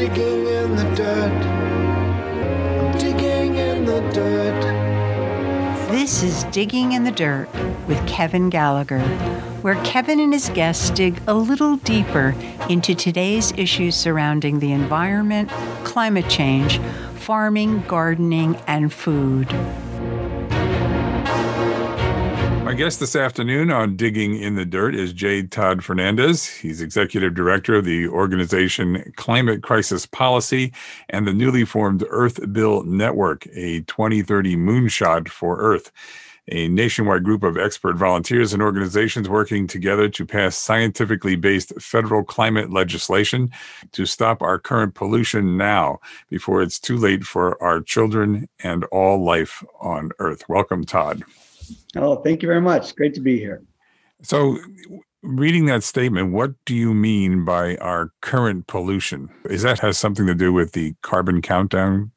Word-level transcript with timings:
digging 0.00 0.46
in 0.46 0.76
the 0.76 0.94
dirt. 0.94 1.44
I'm 1.44 2.98
digging 2.98 3.56
in 3.56 3.84
the 3.84 4.00
dirt. 4.14 4.62
This 5.90 6.22
is 6.22 6.44
Digging 6.44 6.92
in 6.92 7.04
the 7.04 7.10
Dirt 7.10 7.50
with 7.86 8.08
Kevin 8.08 8.48
Gallagher, 8.48 9.02
where 9.60 9.74
Kevin 9.84 10.18
and 10.18 10.32
his 10.32 10.48
guests 10.48 10.88
dig 10.88 11.20
a 11.26 11.34
little 11.34 11.76
deeper 11.76 12.34
into 12.70 12.94
today's 12.94 13.52
issues 13.58 13.94
surrounding 13.94 14.60
the 14.60 14.72
environment, 14.72 15.50
climate 15.84 16.30
change, 16.30 16.78
farming, 17.16 17.82
gardening, 17.82 18.56
and 18.66 18.94
food. 18.94 19.48
My 22.70 22.76
guest 22.76 23.00
this 23.00 23.16
afternoon 23.16 23.72
on 23.72 23.96
Digging 23.96 24.36
in 24.36 24.54
the 24.54 24.64
Dirt 24.64 24.94
is 24.94 25.12
J. 25.12 25.42
Todd 25.42 25.82
Fernandez. 25.82 26.46
He's 26.46 26.80
executive 26.80 27.34
director 27.34 27.74
of 27.74 27.84
the 27.84 28.06
organization 28.06 29.12
Climate 29.16 29.60
Crisis 29.60 30.06
Policy 30.06 30.72
and 31.08 31.26
the 31.26 31.32
newly 31.32 31.64
formed 31.64 32.04
Earth 32.10 32.52
Bill 32.52 32.84
Network, 32.84 33.44
a 33.56 33.80
2030 33.80 34.54
moonshot 34.54 35.28
for 35.28 35.58
Earth, 35.58 35.90
a 36.46 36.68
nationwide 36.68 37.24
group 37.24 37.42
of 37.42 37.58
expert 37.58 37.96
volunteers 37.96 38.52
and 38.52 38.62
organizations 38.62 39.28
working 39.28 39.66
together 39.66 40.08
to 40.08 40.24
pass 40.24 40.56
scientifically 40.56 41.34
based 41.34 41.72
federal 41.82 42.22
climate 42.22 42.72
legislation 42.72 43.50
to 43.90 44.06
stop 44.06 44.42
our 44.42 44.60
current 44.60 44.94
pollution 44.94 45.56
now 45.56 45.98
before 46.28 46.62
it's 46.62 46.78
too 46.78 46.96
late 46.96 47.24
for 47.24 47.60
our 47.60 47.80
children 47.80 48.48
and 48.62 48.84
all 48.92 49.24
life 49.24 49.64
on 49.80 50.12
Earth. 50.20 50.48
Welcome, 50.48 50.84
Todd. 50.84 51.24
Oh, 51.96 52.16
thank 52.16 52.42
you 52.42 52.48
very 52.48 52.60
much. 52.60 52.94
Great 52.96 53.14
to 53.14 53.20
be 53.20 53.38
here. 53.38 53.62
So, 54.22 54.58
reading 55.22 55.66
that 55.66 55.82
statement, 55.82 56.32
what 56.32 56.52
do 56.64 56.74
you 56.74 56.94
mean 56.94 57.44
by 57.44 57.76
our 57.76 58.12
current 58.20 58.66
pollution? 58.66 59.30
Is 59.44 59.62
that 59.62 59.78
has 59.80 59.98
something 59.98 60.26
to 60.26 60.34
do 60.34 60.52
with 60.52 60.72
the 60.72 60.94
carbon 61.02 61.42
countdown? 61.42 62.12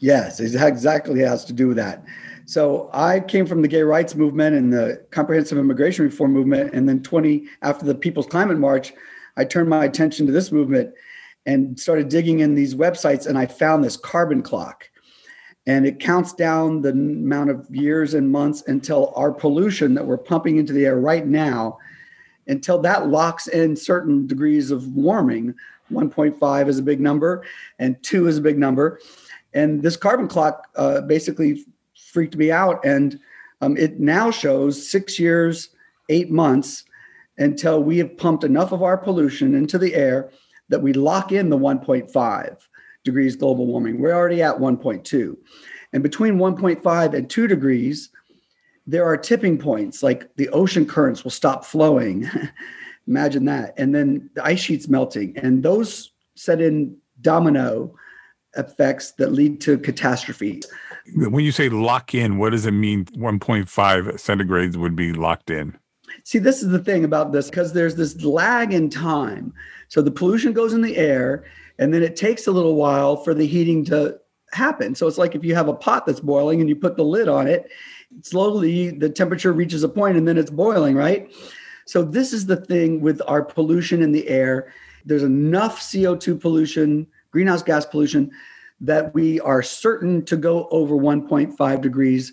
Yes, 0.00 0.40
it 0.40 0.54
exactly 0.54 1.20
has 1.20 1.44
to 1.46 1.52
do 1.52 1.68
with 1.68 1.76
that. 1.76 2.04
So 2.46 2.90
I 2.92 3.20
came 3.20 3.46
from 3.46 3.62
the 3.62 3.68
gay 3.68 3.82
rights 3.82 4.14
movement 4.14 4.54
and 4.54 4.72
the 4.72 5.02
comprehensive 5.10 5.56
immigration 5.56 6.04
reform 6.04 6.32
movement, 6.32 6.74
and 6.74 6.88
then 6.88 7.02
20 7.02 7.46
after 7.62 7.86
the 7.86 7.94
People's 7.94 8.26
Climate 8.26 8.58
March, 8.58 8.92
I 9.36 9.44
turned 9.44 9.68
my 9.68 9.84
attention 9.84 10.26
to 10.26 10.32
this 10.32 10.52
movement 10.52 10.92
and 11.46 11.78
started 11.78 12.08
digging 12.08 12.40
in 12.40 12.54
these 12.54 12.74
websites, 12.74 13.26
and 13.26 13.38
I 13.38 13.46
found 13.46 13.82
this 13.82 13.96
carbon 13.96 14.42
clock 14.42 14.90
and 15.66 15.86
it 15.86 15.98
counts 15.98 16.32
down 16.32 16.82
the 16.82 16.90
amount 16.90 17.50
of 17.50 17.66
years 17.70 18.14
and 18.14 18.30
months 18.30 18.62
until 18.66 19.12
our 19.16 19.32
pollution 19.32 19.94
that 19.94 20.06
we're 20.06 20.18
pumping 20.18 20.58
into 20.58 20.72
the 20.72 20.84
air 20.84 20.98
right 20.98 21.26
now 21.26 21.78
until 22.46 22.78
that 22.80 23.08
locks 23.08 23.46
in 23.46 23.74
certain 23.74 24.26
degrees 24.26 24.70
of 24.70 24.94
warming. 24.94 25.54
1.5 25.90 26.68
is 26.68 26.78
a 26.78 26.82
big 26.82 27.00
number 27.00 27.44
and 27.78 28.02
2 28.02 28.26
is 28.26 28.38
a 28.38 28.42
big 28.42 28.58
number. 28.58 29.00
And 29.54 29.82
this 29.82 29.96
carbon 29.96 30.28
clock 30.28 30.68
uh, 30.76 31.02
basically 31.02 31.64
freaked 31.94 32.36
me 32.36 32.50
out. 32.50 32.84
And 32.84 33.18
um, 33.60 33.76
it 33.76 34.00
now 34.00 34.30
shows 34.30 34.90
six 34.90 35.18
years 35.18 35.70
eight 36.10 36.30
months 36.30 36.84
until 37.38 37.82
we 37.82 37.98
have 37.98 38.16
pumped 38.18 38.44
enough 38.44 38.72
of 38.72 38.82
our 38.82 38.98
pollution 38.98 39.54
into 39.54 39.78
the 39.78 39.94
air 39.94 40.30
that 40.68 40.82
we 40.82 40.92
lock 40.92 41.32
in 41.32 41.48
the 41.48 41.58
1.5 41.58 42.56
degrees 43.04 43.36
global 43.36 43.66
warming. 43.66 44.00
We're 44.00 44.14
already 44.14 44.42
at 44.42 44.56
1.2. 44.56 45.36
And 45.92 46.02
between 46.02 46.38
1.5 46.38 47.14
and 47.14 47.30
2 47.30 47.46
degrees, 47.46 48.10
there 48.86 49.04
are 49.04 49.16
tipping 49.16 49.58
points 49.58 50.02
like 50.02 50.34
the 50.36 50.48
ocean 50.48 50.86
currents 50.86 51.22
will 51.22 51.30
stop 51.30 51.64
flowing. 51.64 52.28
Imagine 53.06 53.44
that. 53.44 53.74
And 53.76 53.94
then 53.94 54.30
the 54.34 54.44
ice 54.44 54.60
sheets 54.60 54.88
melting. 54.88 55.36
And 55.38 55.62
those 55.62 56.12
set 56.34 56.60
in 56.60 56.96
domino 57.20 57.94
effects 58.56 59.12
that 59.12 59.32
lead 59.32 59.60
to 59.62 59.78
catastrophe. 59.78 60.62
When 61.14 61.44
you 61.44 61.52
say 61.52 61.68
lock 61.68 62.14
in, 62.14 62.38
what 62.38 62.50
does 62.50 62.66
it 62.66 62.72
mean 62.72 63.04
1.5 63.06 63.66
centigrades 63.66 64.76
would 64.76 64.96
be 64.96 65.12
locked 65.12 65.50
in? 65.50 65.76
See, 66.22 66.38
this 66.38 66.62
is 66.62 66.70
the 66.70 66.78
thing 66.78 67.04
about 67.04 67.32
this 67.32 67.50
because 67.50 67.72
there's 67.72 67.96
this 67.96 68.22
lag 68.22 68.72
in 68.72 68.88
time. 68.88 69.52
So 69.88 70.00
the 70.00 70.10
pollution 70.10 70.52
goes 70.52 70.72
in 70.72 70.80
the 70.80 70.96
air 70.96 71.44
and 71.78 71.92
then 71.92 72.02
it 72.02 72.16
takes 72.16 72.46
a 72.46 72.52
little 72.52 72.76
while 72.76 73.16
for 73.16 73.34
the 73.34 73.46
heating 73.46 73.84
to 73.86 74.18
happen. 74.52 74.94
So 74.94 75.06
it's 75.06 75.18
like 75.18 75.34
if 75.34 75.44
you 75.44 75.54
have 75.54 75.68
a 75.68 75.74
pot 75.74 76.06
that's 76.06 76.20
boiling 76.20 76.60
and 76.60 76.68
you 76.68 76.76
put 76.76 76.96
the 76.96 77.04
lid 77.04 77.28
on 77.28 77.46
it, 77.46 77.70
slowly 78.22 78.90
the 78.90 79.10
temperature 79.10 79.52
reaches 79.52 79.82
a 79.82 79.88
point 79.88 80.16
and 80.16 80.26
then 80.26 80.38
it's 80.38 80.50
boiling, 80.50 80.94
right? 80.94 81.32
So 81.86 82.02
this 82.02 82.32
is 82.32 82.46
the 82.46 82.56
thing 82.56 83.00
with 83.00 83.20
our 83.26 83.42
pollution 83.42 84.02
in 84.02 84.12
the 84.12 84.28
air. 84.28 84.72
There's 85.04 85.22
enough 85.22 85.80
CO2 85.80 86.40
pollution, 86.40 87.06
greenhouse 87.30 87.62
gas 87.62 87.84
pollution 87.84 88.30
that 88.80 89.12
we 89.14 89.40
are 89.40 89.62
certain 89.62 90.24
to 90.26 90.36
go 90.36 90.68
over 90.70 90.94
1.5 90.94 91.80
degrees 91.80 92.32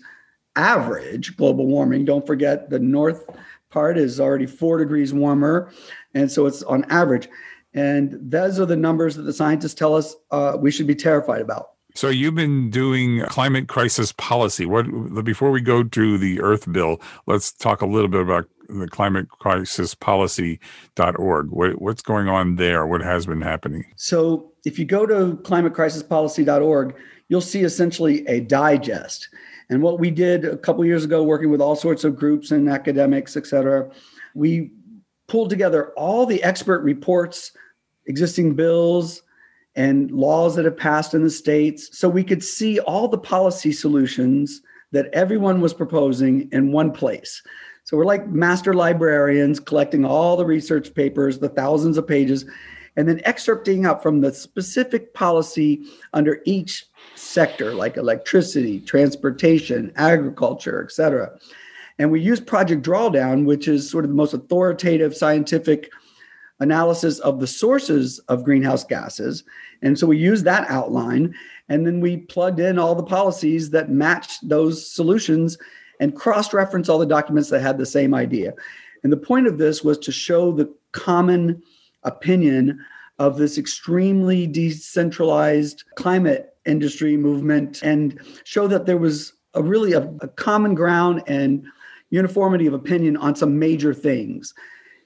average 0.56 1.36
global 1.36 1.66
warming. 1.66 2.04
Don't 2.04 2.26
forget 2.26 2.70
the 2.70 2.78
north 2.78 3.24
part 3.70 3.96
is 3.96 4.20
already 4.20 4.46
4 4.46 4.78
degrees 4.78 5.12
warmer 5.12 5.72
and 6.14 6.30
so 6.30 6.46
it's 6.46 6.62
on 6.62 6.84
average. 6.84 7.28
And 7.74 8.18
those 8.20 8.60
are 8.60 8.66
the 8.66 8.76
numbers 8.76 9.16
that 9.16 9.22
the 9.22 9.32
scientists 9.32 9.74
tell 9.74 9.94
us 9.94 10.14
uh, 10.30 10.56
we 10.58 10.70
should 10.70 10.86
be 10.86 10.94
terrified 10.94 11.40
about. 11.40 11.70
So 11.94 12.08
you've 12.08 12.34
been 12.34 12.70
doing 12.70 13.22
climate 13.26 13.68
crisis 13.68 14.12
policy. 14.12 14.64
What 14.64 14.86
before 15.24 15.50
we 15.50 15.60
go 15.60 15.82
to 15.82 16.18
the 16.18 16.40
Earth 16.40 16.70
Bill, 16.72 17.00
let's 17.26 17.52
talk 17.52 17.82
a 17.82 17.86
little 17.86 18.08
bit 18.08 18.22
about 18.22 18.48
the 18.68 18.88
climate 18.88 19.28
crisis 19.28 19.94
policy.org. 19.94 21.50
What, 21.50 21.82
what's 21.82 22.02
going 22.02 22.28
on 22.28 22.56
there? 22.56 22.86
What 22.86 23.02
has 23.02 23.26
been 23.26 23.42
happening? 23.42 23.84
So 23.96 24.52
if 24.64 24.78
you 24.78 24.86
go 24.86 25.04
to 25.04 25.36
climatecrisispolicy.org, 25.42 26.96
you'll 27.28 27.40
see 27.40 27.62
essentially 27.62 28.26
a 28.26 28.40
digest. 28.40 29.28
And 29.68 29.82
what 29.82 30.00
we 30.00 30.10
did 30.10 30.44
a 30.44 30.56
couple 30.56 30.84
years 30.84 31.04
ago, 31.04 31.22
working 31.22 31.50
with 31.50 31.60
all 31.60 31.76
sorts 31.76 32.04
of 32.04 32.16
groups 32.16 32.50
and 32.50 32.68
academics, 32.68 33.36
et 33.36 33.46
cetera, 33.46 33.90
we 34.34 34.70
pulled 35.32 35.48
together 35.48 35.94
all 35.96 36.26
the 36.26 36.42
expert 36.42 36.82
reports 36.82 37.52
existing 38.04 38.54
bills 38.54 39.22
and 39.74 40.10
laws 40.10 40.54
that 40.54 40.66
have 40.66 40.76
passed 40.76 41.14
in 41.14 41.24
the 41.24 41.30
states 41.30 41.98
so 41.98 42.06
we 42.06 42.22
could 42.22 42.44
see 42.44 42.78
all 42.80 43.08
the 43.08 43.16
policy 43.16 43.72
solutions 43.72 44.60
that 44.90 45.06
everyone 45.14 45.62
was 45.62 45.72
proposing 45.72 46.50
in 46.52 46.70
one 46.70 46.92
place. 46.92 47.42
So 47.84 47.96
we're 47.96 48.04
like 48.04 48.28
master 48.28 48.74
librarians 48.74 49.58
collecting 49.58 50.04
all 50.04 50.36
the 50.36 50.44
research 50.44 50.92
papers, 50.92 51.38
the 51.38 51.48
thousands 51.48 51.96
of 51.96 52.06
pages, 52.06 52.44
and 52.96 53.08
then 53.08 53.20
excerpting 53.20 53.86
out 53.86 54.02
from 54.02 54.20
the 54.20 54.34
specific 54.34 55.14
policy 55.14 55.82
under 56.12 56.42
each 56.44 56.84
sector, 57.14 57.72
like 57.72 57.96
electricity, 57.96 58.80
transportation, 58.80 59.92
agriculture, 59.96 60.84
et 60.84 60.92
cetera. 60.92 61.32
And 62.02 62.10
we 62.10 62.20
use 62.20 62.40
Project 62.40 62.82
Drawdown, 62.82 63.44
which 63.44 63.68
is 63.68 63.88
sort 63.88 64.04
of 64.04 64.10
the 64.10 64.16
most 64.16 64.34
authoritative 64.34 65.16
scientific 65.16 65.88
analysis 66.58 67.20
of 67.20 67.38
the 67.38 67.46
sources 67.46 68.18
of 68.26 68.42
greenhouse 68.42 68.82
gases. 68.82 69.44
And 69.82 69.96
so 69.96 70.08
we 70.08 70.18
used 70.18 70.44
that 70.44 70.68
outline 70.68 71.32
and 71.68 71.86
then 71.86 72.00
we 72.00 72.16
plugged 72.16 72.58
in 72.58 72.76
all 72.76 72.96
the 72.96 73.04
policies 73.04 73.70
that 73.70 73.88
matched 73.88 74.48
those 74.48 74.84
solutions 74.84 75.56
and 76.00 76.16
cross 76.16 76.52
reference 76.52 76.88
all 76.88 76.98
the 76.98 77.06
documents 77.06 77.50
that 77.50 77.60
had 77.60 77.78
the 77.78 77.86
same 77.86 78.14
idea. 78.14 78.52
And 79.04 79.12
the 79.12 79.16
point 79.16 79.46
of 79.46 79.58
this 79.58 79.84
was 79.84 79.96
to 79.98 80.10
show 80.10 80.50
the 80.50 80.74
common 80.90 81.62
opinion 82.02 82.84
of 83.20 83.36
this 83.38 83.58
extremely 83.58 84.48
decentralized 84.48 85.84
climate 85.94 86.56
industry 86.66 87.16
movement 87.16 87.80
and 87.84 88.20
show 88.42 88.66
that 88.66 88.86
there 88.86 88.98
was 88.98 89.34
a 89.54 89.62
really 89.62 89.92
a, 89.92 90.02
a 90.20 90.26
common 90.26 90.74
ground 90.74 91.22
and 91.28 91.64
uniformity 92.12 92.66
of 92.66 92.74
opinion 92.74 93.16
on 93.16 93.34
some 93.34 93.58
major 93.58 93.92
things. 93.92 94.54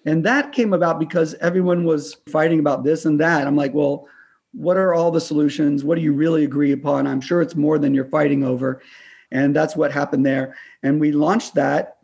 And 0.04 0.24
that 0.24 0.52
came 0.52 0.72
about 0.72 0.98
because 0.98 1.34
everyone 1.34 1.84
was 1.84 2.16
fighting 2.28 2.58
about 2.58 2.84
this 2.84 3.04
and 3.04 3.18
that. 3.20 3.46
I'm 3.46 3.56
like, 3.56 3.72
well, 3.72 4.08
what 4.52 4.76
are 4.76 4.92
all 4.92 5.10
the 5.10 5.20
solutions? 5.20 5.84
What 5.84 5.94
do 5.94 6.02
you 6.02 6.12
really 6.12 6.44
agree 6.44 6.72
upon? 6.72 7.06
I'm 7.06 7.20
sure 7.20 7.40
it's 7.40 7.54
more 7.54 7.78
than 7.78 7.94
you're 7.94 8.06
fighting 8.06 8.42
over. 8.42 8.82
And 9.30 9.54
that's 9.54 9.76
what 9.76 9.92
happened 9.92 10.26
there. 10.26 10.56
And 10.82 11.00
we 11.00 11.12
launched 11.12 11.54
that 11.54 11.98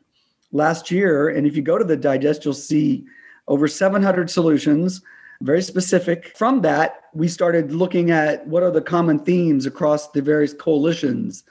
last 0.53 0.91
year. 0.91 1.29
And 1.31 1.47
if 1.47 1.57
you 1.57 1.63
go 1.63 1.79
to 1.79 1.85
the 1.85 1.97
digest, 1.97 2.45
you'll 2.45 2.55
see 2.55 3.05
over 3.49 3.67
700 3.67 4.31
solutions, 4.31 5.03
very 5.41 5.63
specific. 5.63 6.37
From 6.37 6.61
that, 6.61 7.05
we 7.13 7.27
started 7.27 7.73
looking 7.73 8.13
at 8.13 8.47
what 8.47 8.63
are 8.63 8.71
the 8.71 8.81
common 8.81 9.19
themes 9.19 9.67
across 9.67 10.11
the 10.11 10.23
various 10.23 10.55
coalitions 10.55 11.43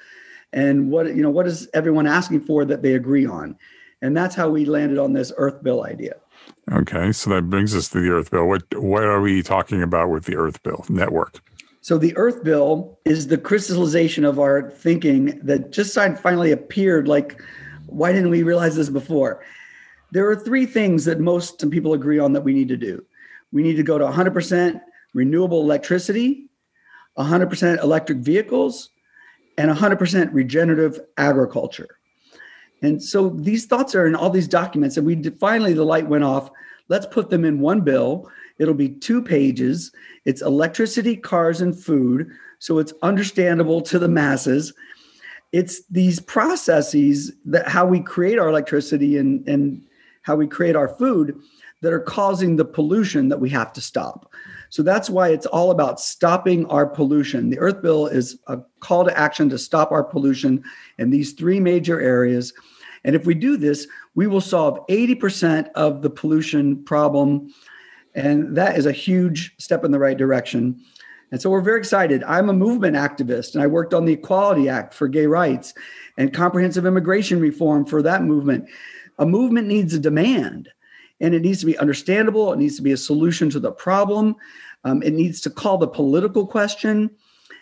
and 0.53 0.89
what 0.89 1.07
you 1.07 1.21
know 1.21 1.29
what 1.29 1.47
is 1.47 1.69
everyone 1.73 2.07
asking 2.07 2.41
for 2.41 2.65
that 2.65 2.81
they 2.81 2.93
agree 2.93 3.25
on 3.25 3.55
and 4.01 4.15
that's 4.15 4.35
how 4.35 4.49
we 4.49 4.65
landed 4.65 4.97
on 4.97 5.13
this 5.13 5.31
earth 5.37 5.61
bill 5.63 5.85
idea 5.85 6.15
Okay, 6.71 7.11
so 7.11 7.29
that 7.31 7.49
brings 7.49 7.75
us 7.75 7.89
to 7.89 7.99
the 7.99 8.09
Earth 8.09 8.31
Bill. 8.31 8.47
What 8.47 8.63
what 8.75 9.03
are 9.03 9.21
we 9.21 9.41
talking 9.41 9.81
about 9.81 10.09
with 10.09 10.25
the 10.25 10.35
Earth 10.35 10.61
Bill 10.63 10.85
network? 10.89 11.41
So 11.81 11.97
the 11.97 12.15
Earth 12.15 12.43
Bill 12.43 12.97
is 13.05 13.27
the 13.27 13.37
crystallization 13.37 14.23
of 14.23 14.39
our 14.39 14.69
thinking 14.69 15.39
that 15.43 15.71
just 15.71 15.95
finally 15.95 16.51
appeared. 16.51 17.07
Like, 17.07 17.41
why 17.87 18.11
didn't 18.13 18.29
we 18.29 18.43
realize 18.43 18.75
this 18.75 18.89
before? 18.89 19.43
There 20.11 20.29
are 20.29 20.35
three 20.35 20.65
things 20.65 21.05
that 21.05 21.19
most 21.19 21.69
people 21.71 21.93
agree 21.93 22.19
on 22.19 22.33
that 22.33 22.41
we 22.41 22.53
need 22.53 22.67
to 22.67 22.77
do. 22.77 23.03
We 23.51 23.63
need 23.63 23.75
to 23.77 23.83
go 23.83 23.97
to 23.97 24.05
100% 24.05 24.79
renewable 25.13 25.61
electricity, 25.61 26.49
100% 27.17 27.81
electric 27.81 28.19
vehicles, 28.19 28.89
and 29.61 29.69
100% 29.69 30.33
regenerative 30.33 30.99
agriculture. 31.17 31.99
And 32.81 33.01
so 33.01 33.29
these 33.29 33.67
thoughts 33.67 33.93
are 33.93 34.07
in 34.07 34.15
all 34.15 34.31
these 34.31 34.47
documents, 34.47 34.97
and 34.97 35.05
we 35.05 35.13
did, 35.13 35.37
finally 35.37 35.73
the 35.73 35.83
light 35.83 36.07
went 36.07 36.23
off. 36.23 36.49
Let's 36.87 37.05
put 37.05 37.29
them 37.29 37.45
in 37.45 37.59
one 37.59 37.81
bill. 37.81 38.27
It'll 38.57 38.73
be 38.73 38.89
two 38.89 39.21
pages. 39.21 39.91
It's 40.25 40.41
electricity, 40.41 41.15
cars, 41.15 41.61
and 41.61 41.79
food, 41.79 42.31
so 42.57 42.79
it's 42.79 42.91
understandable 43.03 43.81
to 43.81 43.99
the 43.99 44.07
masses. 44.07 44.73
It's 45.51 45.83
these 45.91 46.19
processes 46.19 47.31
that 47.45 47.67
how 47.67 47.85
we 47.85 47.99
create 47.99 48.39
our 48.39 48.49
electricity 48.49 49.17
and, 49.17 49.47
and 49.47 49.83
how 50.23 50.37
we 50.37 50.47
create 50.47 50.75
our 50.75 50.87
food 50.87 51.39
that 51.81 51.93
are 51.93 51.99
causing 51.99 52.55
the 52.55 52.65
pollution 52.65 53.29
that 53.29 53.39
we 53.39 53.49
have 53.51 53.73
to 53.73 53.81
stop. 53.81 54.31
So 54.71 54.83
that's 54.83 55.09
why 55.09 55.29
it's 55.29 55.45
all 55.45 55.69
about 55.69 55.99
stopping 55.99 56.65
our 56.67 56.87
pollution. 56.87 57.49
The 57.49 57.59
Earth 57.59 57.81
Bill 57.81 58.07
is 58.07 58.39
a 58.47 58.57
call 58.79 59.03
to 59.03 59.17
action 59.17 59.49
to 59.49 59.57
stop 59.57 59.91
our 59.91 60.03
pollution 60.03 60.63
in 60.97 61.09
these 61.09 61.33
three 61.33 61.59
major 61.59 61.99
areas. 61.99 62.53
And 63.03 63.13
if 63.13 63.25
we 63.25 63.33
do 63.33 63.57
this, 63.57 63.85
we 64.15 64.27
will 64.27 64.39
solve 64.39 64.79
80% 64.87 65.69
of 65.75 66.01
the 66.01 66.09
pollution 66.09 66.81
problem. 66.85 67.53
And 68.15 68.55
that 68.55 68.77
is 68.77 68.85
a 68.85 68.93
huge 68.93 69.53
step 69.57 69.83
in 69.83 69.91
the 69.91 69.99
right 69.99 70.17
direction. 70.17 70.79
And 71.31 71.41
so 71.41 71.49
we're 71.49 71.59
very 71.59 71.79
excited. 71.79 72.23
I'm 72.23 72.49
a 72.49 72.53
movement 72.53 72.95
activist, 72.95 73.53
and 73.53 73.61
I 73.61 73.67
worked 73.67 73.93
on 73.93 74.05
the 74.05 74.13
Equality 74.13 74.69
Act 74.69 74.93
for 74.93 75.09
gay 75.09 75.25
rights 75.25 75.73
and 76.17 76.33
comprehensive 76.33 76.85
immigration 76.85 77.41
reform 77.41 77.85
for 77.85 78.01
that 78.03 78.23
movement. 78.23 78.69
A 79.19 79.25
movement 79.25 79.67
needs 79.67 79.93
a 79.93 79.99
demand 79.99 80.69
and 81.21 81.33
it 81.33 81.41
needs 81.41 81.59
to 81.59 81.65
be 81.65 81.77
understandable. 81.77 82.51
It 82.51 82.59
needs 82.59 82.75
to 82.75 82.81
be 82.81 82.91
a 82.91 82.97
solution 82.97 83.49
to 83.51 83.59
the 83.59 83.71
problem. 83.71 84.35
Um, 84.83 85.01
it 85.03 85.13
needs 85.13 85.39
to 85.41 85.49
call 85.49 85.77
the 85.77 85.87
political 85.87 86.45
question, 86.45 87.11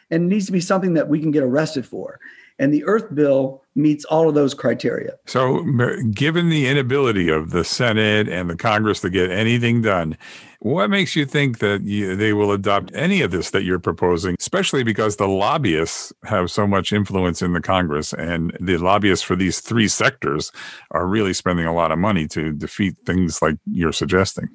and 0.10 0.24
it 0.24 0.28
needs 0.28 0.46
to 0.48 0.52
be 0.52 0.62
something 0.62 0.94
that 0.94 1.10
we 1.10 1.20
can 1.20 1.32
get 1.32 1.44
arrested 1.44 1.86
for. 1.86 2.20
And 2.58 2.74
the 2.74 2.86
Earth 2.86 3.14
Bill 3.14 3.64
meets 3.80 4.06
all 4.06 4.30
of 4.30 4.36
those 4.36 4.54
criteria. 4.54 5.14
So, 5.26 5.64
given 6.12 6.50
the 6.50 6.68
inability 6.68 7.30
of 7.30 7.52
the 7.52 7.64
Senate 7.64 8.28
and 8.28 8.50
the 8.50 8.56
Congress 8.56 9.02
to 9.02 9.10
get 9.10 9.32
anything 9.32 9.82
done, 9.82 10.18
what 10.62 10.90
makes 10.90 11.16
you 11.16 11.26
think 11.26 11.60
that 11.60 11.84
you, 11.84 12.16
they 12.18 12.34
will 12.34 12.52
adopt 12.52 12.92
any 12.94 13.22
of 13.22 13.32
this 13.32 13.52
that 13.52 13.64
you're 13.64 13.80
proposing, 13.80 14.36
especially 14.40 14.84
because 14.84 15.16
the 15.16 15.28
lobbyists 15.28 16.12
have 16.26 16.52
so 16.52 16.68
much 16.68 16.92
influence 16.92 17.42
in 17.42 17.54
the 17.54 17.62
Congress 17.62 18.12
and 18.14 18.56
the 18.60 18.78
lobbyists 18.78 19.24
for 19.24 19.38
these 19.38 19.62
three 19.62 19.88
sectors 19.88 20.52
are 20.92 21.08
really 21.08 21.34
spending 21.34 21.66
a 21.66 21.74
lot 21.74 21.94
of 21.94 21.98
money 21.98 22.28
to 22.28 22.52
defeat 22.52 22.96
things 23.06 23.42
like 23.42 23.56
you're 23.66 23.94
suggesting? 23.94 24.50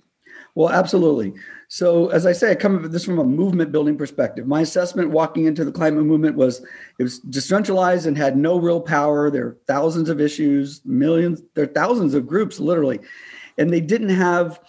Well, 0.55 0.71
absolutely. 0.71 1.35
So, 1.67 2.11
as 2.11 2.27
I 2.27 2.33
say, 2.33 2.53
I 2.53 2.55
come 2.55 2.85
at 2.85 2.93
this 2.93 3.05
from 3.05 3.19
a 3.19 3.25
movement 3.25 3.73
building 3.73 3.99
perspective. 3.99 4.47
My 4.47 4.61
assessment 4.61 5.11
walking 5.11 5.47
into 5.47 5.65
the 5.65 5.73
climate 5.73 6.05
movement 6.05 6.37
was 6.37 6.65
it 6.99 7.03
was 7.03 7.19
decentralized 7.19 8.07
and 8.07 8.17
had 8.17 8.37
no 8.37 8.59
real 8.59 8.81
power. 8.81 9.31
There 9.31 9.47
are 9.47 9.59
thousands 9.67 10.09
of 10.09 10.21
issues, 10.21 10.81
millions, 10.85 11.43
there 11.55 11.65
are 11.65 11.73
thousands 11.73 12.15
of 12.15 12.29
groups, 12.29 12.61
literally, 12.61 13.01
and 13.59 13.73
they 13.73 13.81
didn't 13.81 14.11
have 14.11 14.61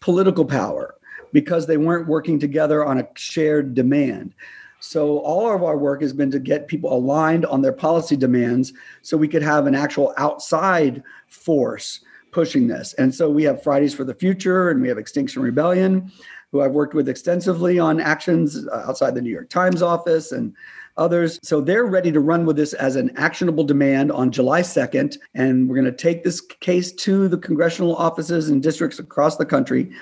political 0.00 0.46
power 0.46 0.94
because 1.34 1.66
they 1.66 1.76
weren't 1.76 2.08
working 2.08 2.38
together 2.38 2.84
on 2.84 2.98
a 3.00 3.08
shared 3.16 3.74
demand. 3.74 4.34
So 4.80 5.18
all 5.18 5.50
of 5.50 5.62
our 5.62 5.76
work 5.76 6.02
has 6.02 6.12
been 6.12 6.30
to 6.30 6.38
get 6.38 6.68
people 6.68 6.94
aligned 6.94 7.44
on 7.46 7.60
their 7.60 7.72
policy 7.72 8.16
demands 8.16 8.72
so 9.02 9.16
we 9.16 9.28
could 9.28 9.42
have 9.42 9.66
an 9.66 9.74
actual 9.74 10.14
outside 10.16 11.02
force 11.26 12.03
pushing 12.34 12.66
this. 12.66 12.92
And 12.94 13.14
so 13.14 13.30
we 13.30 13.44
have 13.44 13.62
Fridays 13.62 13.94
for 13.94 14.02
the 14.02 14.12
Future 14.12 14.68
and 14.68 14.82
we 14.82 14.88
have 14.88 14.98
Extinction 14.98 15.40
Rebellion, 15.40 16.10
who 16.50 16.60
I've 16.60 16.72
worked 16.72 16.92
with 16.92 17.08
extensively 17.08 17.78
on 17.78 18.00
actions 18.00 18.66
uh, 18.66 18.84
outside 18.88 19.14
the 19.14 19.22
New 19.22 19.30
York 19.30 19.48
Times 19.48 19.82
office 19.82 20.32
and 20.32 20.52
others. 20.96 21.38
So 21.44 21.60
they're 21.60 21.86
ready 21.86 22.10
to 22.10 22.18
run 22.18 22.44
with 22.44 22.56
this 22.56 22.72
as 22.74 22.96
an 22.96 23.16
actionable 23.16 23.62
demand 23.62 24.10
on 24.10 24.32
July 24.32 24.62
2nd. 24.62 25.16
And 25.34 25.68
we're 25.68 25.76
going 25.76 25.84
to 25.84 25.92
take 25.92 26.24
this 26.24 26.40
case 26.40 26.92
to 26.92 27.28
the 27.28 27.38
congressional 27.38 27.94
offices 27.94 28.48
and 28.48 28.60
districts 28.60 28.98
across 28.98 29.36
the 29.36 29.46
country. 29.46 29.92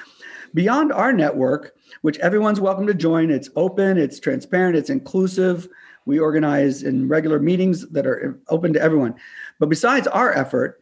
Beyond 0.55 0.91
our 0.91 1.13
network, 1.13 1.77
which 2.01 2.19
everyone's 2.19 2.61
welcome 2.61 2.87
to 2.87 2.95
join, 2.95 3.31
it's 3.31 3.51
open, 3.57 3.99
it's 3.99 4.19
transparent, 4.19 4.77
it's 4.77 4.91
inclusive. 4.91 5.69
We 6.07 6.19
organize 6.19 6.83
in 6.83 7.09
regular 7.09 7.39
meetings 7.39 7.89
that 7.91 8.07
are 8.07 8.41
open 8.49 8.73
to 8.73 8.81
everyone. 8.81 9.15
But 9.59 9.69
besides 9.69 10.07
our 10.09 10.33
effort, 10.33 10.82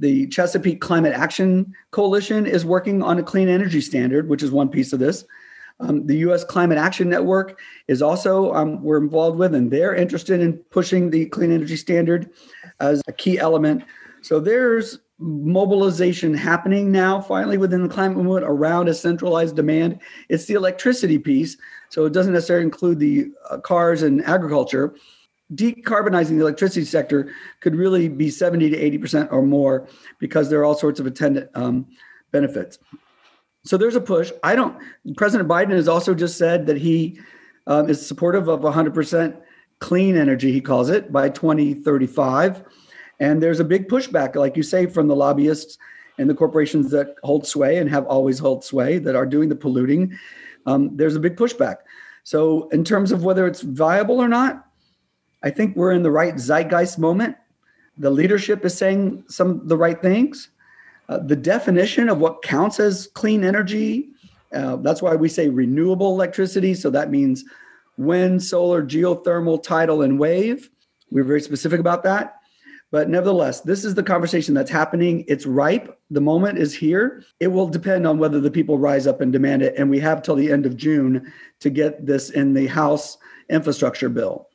the 0.00 0.26
Chesapeake 0.28 0.80
Climate 0.80 1.12
Action 1.12 1.72
Coalition 1.92 2.46
is 2.46 2.64
working 2.64 3.02
on 3.02 3.18
a 3.18 3.22
clean 3.22 3.48
energy 3.48 3.80
standard, 3.80 4.28
which 4.28 4.42
is 4.42 4.50
one 4.50 4.68
piece 4.68 4.92
of 4.92 4.98
this. 4.98 5.24
Um, 5.78 6.06
the 6.06 6.16
U.S. 6.18 6.44
Climate 6.44 6.78
Action 6.78 7.08
Network 7.08 7.58
is 7.88 8.02
also 8.02 8.52
um, 8.54 8.82
we're 8.82 8.98
involved 8.98 9.38
with, 9.38 9.54
and 9.54 9.70
they're 9.70 9.94
interested 9.94 10.40
in 10.40 10.54
pushing 10.70 11.10
the 11.10 11.26
clean 11.26 11.52
energy 11.52 11.76
standard 11.76 12.30
as 12.80 13.02
a 13.06 13.12
key 13.12 13.38
element. 13.38 13.84
So 14.22 14.40
there's 14.40 14.98
mobilization 15.18 16.34
happening 16.34 16.90
now, 16.90 17.20
finally 17.20 17.58
within 17.58 17.82
the 17.82 17.88
climate 17.88 18.16
movement 18.16 18.44
around 18.44 18.88
a 18.88 18.94
centralized 18.94 19.56
demand. 19.56 20.00
It's 20.28 20.46
the 20.46 20.54
electricity 20.54 21.18
piece, 21.18 21.56
so 21.88 22.04
it 22.04 22.12
doesn't 22.12 22.32
necessarily 22.32 22.64
include 22.64 22.98
the 22.98 23.28
uh, 23.50 23.58
cars 23.58 24.02
and 24.02 24.24
agriculture. 24.24 24.94
Decarbonizing 25.54 26.36
the 26.36 26.42
electricity 26.42 26.84
sector 26.84 27.32
could 27.60 27.74
really 27.74 28.08
be 28.08 28.30
70 28.30 28.70
to 28.70 28.76
80 28.76 28.98
percent 28.98 29.32
or 29.32 29.42
more 29.42 29.88
because 30.18 30.48
there 30.48 30.60
are 30.60 30.64
all 30.64 30.74
sorts 30.76 31.00
of 31.00 31.06
attendant 31.06 31.50
um, 31.54 31.86
benefits. 32.30 32.78
So 33.64 33.76
there's 33.76 33.96
a 33.96 34.00
push. 34.00 34.32
I 34.42 34.54
don't. 34.54 34.76
President 35.16 35.48
Biden 35.48 35.72
has 35.72 35.88
also 35.88 36.14
just 36.14 36.38
said 36.38 36.66
that 36.66 36.78
he 36.78 37.20
um, 37.66 37.90
is 37.90 38.04
supportive 38.04 38.48
of 38.48 38.60
100% 38.60 39.36
clean 39.80 40.16
energy, 40.16 40.52
he 40.52 40.60
calls 40.60 40.88
it, 40.88 41.12
by 41.12 41.28
2035. 41.28 42.64
And 43.18 43.42
there's 43.42 43.60
a 43.60 43.64
big 43.64 43.88
pushback, 43.88 44.34
like 44.34 44.56
you 44.56 44.62
say, 44.62 44.86
from 44.86 45.08
the 45.08 45.16
lobbyists 45.16 45.78
and 46.18 46.28
the 46.28 46.34
corporations 46.34 46.90
that 46.90 47.16
hold 47.22 47.46
sway 47.46 47.78
and 47.78 47.90
have 47.90 48.06
always 48.06 48.38
held 48.38 48.64
sway 48.64 48.98
that 48.98 49.16
are 49.16 49.26
doing 49.26 49.48
the 49.48 49.56
polluting. 49.56 50.18
Um, 50.66 50.96
there's 50.96 51.16
a 51.16 51.20
big 51.20 51.36
pushback. 51.36 51.76
So, 52.24 52.68
in 52.68 52.84
terms 52.84 53.12
of 53.12 53.24
whether 53.24 53.46
it's 53.46 53.62
viable 53.62 54.20
or 54.20 54.28
not, 54.28 54.66
I 55.42 55.50
think 55.50 55.76
we're 55.76 55.92
in 55.92 56.02
the 56.02 56.10
right 56.10 56.34
zeitgeist 56.34 56.98
moment. 56.98 57.36
The 57.98 58.10
leadership 58.10 58.64
is 58.64 58.76
saying 58.76 59.24
some 59.28 59.66
the 59.66 59.76
right 59.76 60.00
things. 60.00 60.50
Uh, 61.08 61.18
the 61.18 61.36
definition 61.36 62.08
of 62.08 62.18
what 62.18 62.42
counts 62.42 62.78
as 62.78 63.08
clean 63.14 63.44
energy. 63.44 64.10
Uh, 64.52 64.76
that's 64.76 65.02
why 65.02 65.14
we 65.16 65.28
say 65.28 65.48
renewable 65.48 66.12
electricity. 66.12 66.74
So 66.74 66.90
that 66.90 67.10
means 67.10 67.44
wind, 67.96 68.42
solar, 68.42 68.82
geothermal, 68.82 69.62
tidal, 69.62 70.02
and 70.02 70.18
wave. 70.18 70.70
We're 71.10 71.24
very 71.24 71.40
specific 71.40 71.80
about 71.80 72.02
that. 72.04 72.36
But 72.92 73.08
nevertheless, 73.08 73.60
this 73.60 73.84
is 73.84 73.94
the 73.94 74.02
conversation 74.02 74.52
that's 74.52 74.70
happening. 74.70 75.24
It's 75.28 75.46
ripe. 75.46 75.96
The 76.10 76.20
moment 76.20 76.58
is 76.58 76.74
here. 76.74 77.22
It 77.38 77.48
will 77.48 77.68
depend 77.68 78.06
on 78.06 78.18
whether 78.18 78.40
the 78.40 78.50
people 78.50 78.78
rise 78.78 79.06
up 79.06 79.20
and 79.20 79.32
demand 79.32 79.62
it. 79.62 79.74
And 79.76 79.90
we 79.90 80.00
have 80.00 80.22
till 80.22 80.34
the 80.34 80.50
end 80.50 80.66
of 80.66 80.76
June 80.76 81.32
to 81.60 81.70
get 81.70 82.04
this 82.04 82.30
in 82.30 82.54
the 82.54 82.66
House 82.66 83.16
infrastructure 83.48 84.08
bill, 84.08 84.48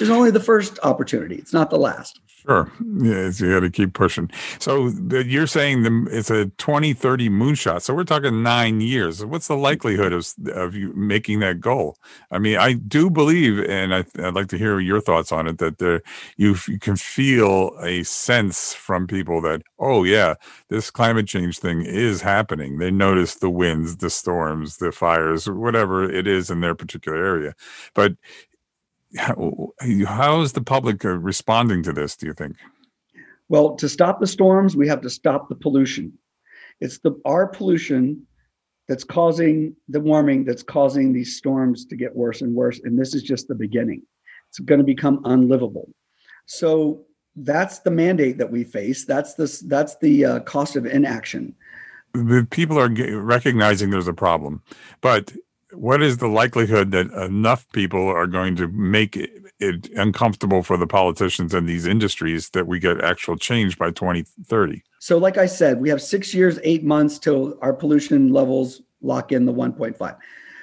is 0.00 0.10
only 0.10 0.30
the 0.30 0.40
first 0.40 0.78
opportunity. 0.82 1.36
It's 1.36 1.52
not 1.52 1.70
the 1.70 1.78
last. 1.78 2.20
Sure. 2.46 2.70
Yeah, 2.98 3.30
you 3.34 3.54
got 3.54 3.60
to 3.60 3.70
keep 3.70 3.94
pushing. 3.94 4.30
So 4.58 4.88
you're 4.88 5.46
saying 5.46 5.82
the, 5.82 6.06
it's 6.10 6.30
a 6.30 6.46
2030 6.58 7.30
moonshot. 7.30 7.80
So 7.80 7.94
we're 7.94 8.04
talking 8.04 8.42
nine 8.42 8.82
years. 8.82 9.24
What's 9.24 9.48
the 9.48 9.56
likelihood 9.56 10.12
of, 10.12 10.28
of 10.52 10.74
you 10.74 10.92
making 10.92 11.40
that 11.40 11.60
goal? 11.60 11.96
I 12.30 12.38
mean, 12.38 12.58
I 12.58 12.74
do 12.74 13.08
believe, 13.08 13.64
and 13.64 13.94
I, 13.94 14.04
would 14.16 14.34
like 14.34 14.48
to 14.48 14.58
hear 14.58 14.78
your 14.78 15.00
thoughts 15.00 15.32
on 15.32 15.46
it, 15.46 15.56
that 15.56 15.78
there, 15.78 16.02
you, 16.36 16.56
you 16.68 16.78
can 16.78 16.96
feel 16.96 17.70
a 17.80 18.02
sense 18.02 18.74
from 18.74 19.06
people 19.06 19.40
that, 19.40 19.62
oh, 19.78 20.04
yeah, 20.04 20.34
this 20.68 20.90
climate 20.90 21.26
change 21.26 21.60
thing 21.60 21.80
is 21.80 22.20
happening. 22.20 22.76
They 22.76 22.90
notice 22.90 23.36
the 23.36 23.50
winds, 23.50 23.96
the 23.96 24.10
storms, 24.10 24.76
the 24.76 24.92
fires, 24.92 25.48
whatever 25.48 26.04
it 26.04 26.26
is 26.26 26.50
in 26.50 26.60
their 26.60 26.74
particular 26.74 27.24
area. 27.24 27.54
But 27.94 28.16
how, 29.16 29.72
how 30.06 30.40
is 30.40 30.52
the 30.52 30.62
public 30.62 31.04
uh, 31.04 31.10
responding 31.10 31.82
to 31.84 31.92
this, 31.92 32.16
do 32.16 32.26
you 32.26 32.34
think? 32.34 32.56
Well, 33.48 33.76
to 33.76 33.88
stop 33.88 34.20
the 34.20 34.26
storms, 34.26 34.76
we 34.76 34.88
have 34.88 35.02
to 35.02 35.10
stop 35.10 35.48
the 35.48 35.54
pollution. 35.54 36.12
It's 36.80 36.98
the 36.98 37.20
our 37.24 37.46
pollution 37.46 38.26
that's 38.88 39.04
causing 39.04 39.76
the 39.88 40.00
warming 40.00 40.44
that's 40.44 40.62
causing 40.62 41.12
these 41.12 41.36
storms 41.36 41.86
to 41.86 41.96
get 41.96 42.14
worse 42.14 42.42
and 42.42 42.54
worse. 42.54 42.80
And 42.84 42.98
this 42.98 43.14
is 43.14 43.22
just 43.22 43.48
the 43.48 43.54
beginning. 43.54 44.02
It's 44.48 44.58
going 44.58 44.78
to 44.78 44.84
become 44.84 45.20
unlivable. 45.24 45.88
So 46.46 47.04
that's 47.36 47.80
the 47.80 47.90
mandate 47.90 48.38
that 48.38 48.50
we 48.50 48.64
face. 48.64 49.04
That's 49.04 49.34
the 49.34 49.64
that's 49.66 49.96
the 49.98 50.24
uh, 50.24 50.40
cost 50.40 50.76
of 50.76 50.86
inaction. 50.86 51.54
The 52.12 52.46
people 52.48 52.78
are 52.78 52.88
recognizing 52.88 53.90
there's 53.90 54.06
a 54.06 54.12
problem, 54.12 54.62
but 55.00 55.32
what 55.76 56.02
is 56.02 56.18
the 56.18 56.28
likelihood 56.28 56.90
that 56.92 57.10
enough 57.12 57.66
people 57.72 58.06
are 58.08 58.26
going 58.26 58.56
to 58.56 58.68
make 58.68 59.16
it, 59.16 59.30
it, 59.58 59.90
uncomfortable 59.96 60.62
for 60.62 60.76
the 60.76 60.86
politicians 60.86 61.54
and 61.54 61.68
these 61.68 61.86
industries 61.86 62.50
that 62.50 62.66
we 62.66 62.78
get 62.78 63.00
actual 63.02 63.36
change 63.36 63.78
by 63.78 63.90
2030? 63.90 64.82
So, 64.98 65.18
like 65.18 65.36
I 65.36 65.46
said, 65.46 65.80
we 65.80 65.88
have 65.90 66.00
six 66.00 66.34
years, 66.34 66.58
eight 66.62 66.84
months 66.84 67.18
till 67.18 67.58
our 67.62 67.72
pollution 67.72 68.32
levels 68.32 68.82
lock 69.02 69.32
in 69.32 69.44
the 69.44 69.52
1.5. 69.52 70.16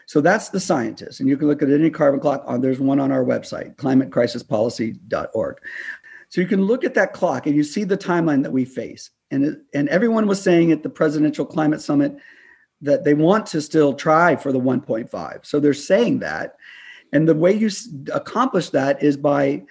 So 0.08 0.20
that's 0.20 0.50
the 0.50 0.60
scientists, 0.60 1.22
And 1.22 1.30
you 1.30 1.38
can 1.38 1.48
look 1.48 1.62
at 1.62 1.70
any 1.70 1.90
carbon 1.90 2.20
clock. 2.20 2.44
On, 2.46 2.60
there's 2.60 2.82
one 2.82 3.00
on 3.00 3.14
our 3.14 3.24
website, 3.24 3.76
climatecrisispolicy.org. 3.78 5.58
So 6.28 6.42
you 6.42 6.48
can 6.48 6.64
look 6.64 6.84
at 6.84 6.96
that 6.96 7.14
clock 7.14 7.48
and 7.48 7.56
you 7.56 7.64
see 7.64 7.86
the 7.86 7.98
timeline 7.98 8.44
that 8.44 8.52
we 8.52 8.66
face. 8.66 9.10
And, 9.32 9.62
and 9.74 9.88
everyone 9.88 10.28
was 10.28 10.42
saying 10.42 10.72
at 10.72 10.84
the 10.84 10.90
Presidential 10.90 11.46
Climate 11.46 11.82
Summit 11.82 12.18
that 12.82 13.04
they 13.04 13.14
want 13.14 13.46
to 13.48 13.62
still 13.62 13.94
try 13.94 14.36
for 14.36 14.52
the 14.52 14.60
1.5. 14.60 15.46
So 15.46 15.60
they're 15.60 15.74
saying 15.74 16.20
that. 16.20 16.56
And 17.14 17.28
the 17.28 17.36
way 17.36 17.54
you 17.54 17.70
accomplish 18.14 18.70
that 18.70 19.04
is 19.04 19.18
by 19.18 19.64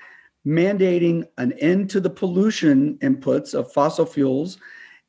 mandating 0.47 1.27
an 1.39 1.53
end 1.55 1.91
to 1.91 2.01
the 2.01 2.11
pollution 2.11 2.97
inputs 2.99 3.55
of 3.55 3.73
fossil 3.73 4.07
fuels 4.07 4.59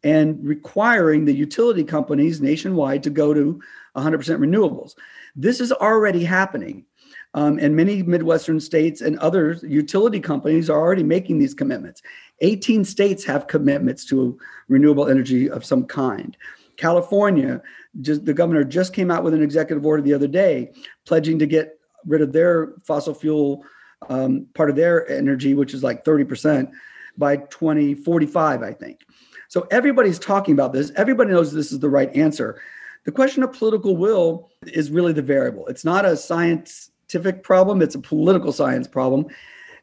and 0.04 0.40
requiring 0.46 1.26
the 1.26 1.34
utility 1.34 1.84
companies 1.84 2.42
nationwide 2.42 3.04
to 3.04 3.10
go 3.10 3.34
to 3.34 3.62
100% 3.96 4.18
renewables. 4.40 4.96
This 5.36 5.62
is 5.62 5.72
already 5.72 6.24
happening. 6.24 6.86
Um, 7.34 7.60
and 7.60 7.76
many 7.76 8.04
Midwestern 8.04 8.60
states 8.60 9.00
and 9.00 9.18
other 9.20 9.54
utility 9.62 10.20
companies 10.20 10.70
are 10.70 10.80
already 10.80 11.04
making 11.04 11.40
these 11.40 11.54
commitments. 11.54 12.02
18 12.42 12.84
states 12.84 13.24
have 13.24 13.48
commitments 13.48 14.04
to 14.06 14.38
renewable 14.68 15.08
energy 15.08 15.50
of 15.50 15.64
some 15.64 15.86
kind. 15.86 16.36
California, 16.82 17.62
just, 18.02 18.26
the 18.26 18.34
governor 18.34 18.64
just 18.64 18.92
came 18.92 19.12
out 19.12 19.24
with 19.24 19.36
an 19.36 19.44
executive 19.44 19.86
order 19.86 20.02
the 20.02 20.16
other 20.16 20.28
day 20.28 20.72
pledging 21.06 21.38
to 21.38 21.46
get 21.46 21.80
rid 22.08 22.22
of 22.22 22.34
their 22.34 22.74
fossil 22.84 23.14
fuel 23.14 23.64
um, 24.10 24.48
part 24.56 24.72
of 24.72 24.76
their 24.76 25.08
energy, 25.08 25.54
which 25.54 25.76
is 25.76 25.84
like 25.84 26.04
30% 26.04 26.72
by 27.18 27.38
2045, 27.38 28.64
I 28.64 28.74
think. 28.74 29.02
So 29.48 29.68
everybody's 29.70 30.18
talking 30.18 30.54
about 30.54 30.74
this. 30.74 30.92
Everybody 30.96 31.30
knows 31.30 31.54
this 31.54 31.72
is 31.72 31.80
the 31.80 31.90
right 31.90 32.14
answer. 32.16 32.60
The 33.04 33.12
question 33.12 33.44
of 33.44 33.54
political 33.54 33.96
will 33.96 34.50
is 34.64 34.90
really 34.90 35.14
the 35.14 35.22
variable. 35.22 35.68
It's 35.68 35.86
not 35.86 36.04
a 36.04 36.18
scientific 36.18 37.44
problem, 37.44 37.84
it's 37.84 37.96
a 37.96 38.00
political 38.00 38.52
science 38.52 38.88
problem. 38.88 39.28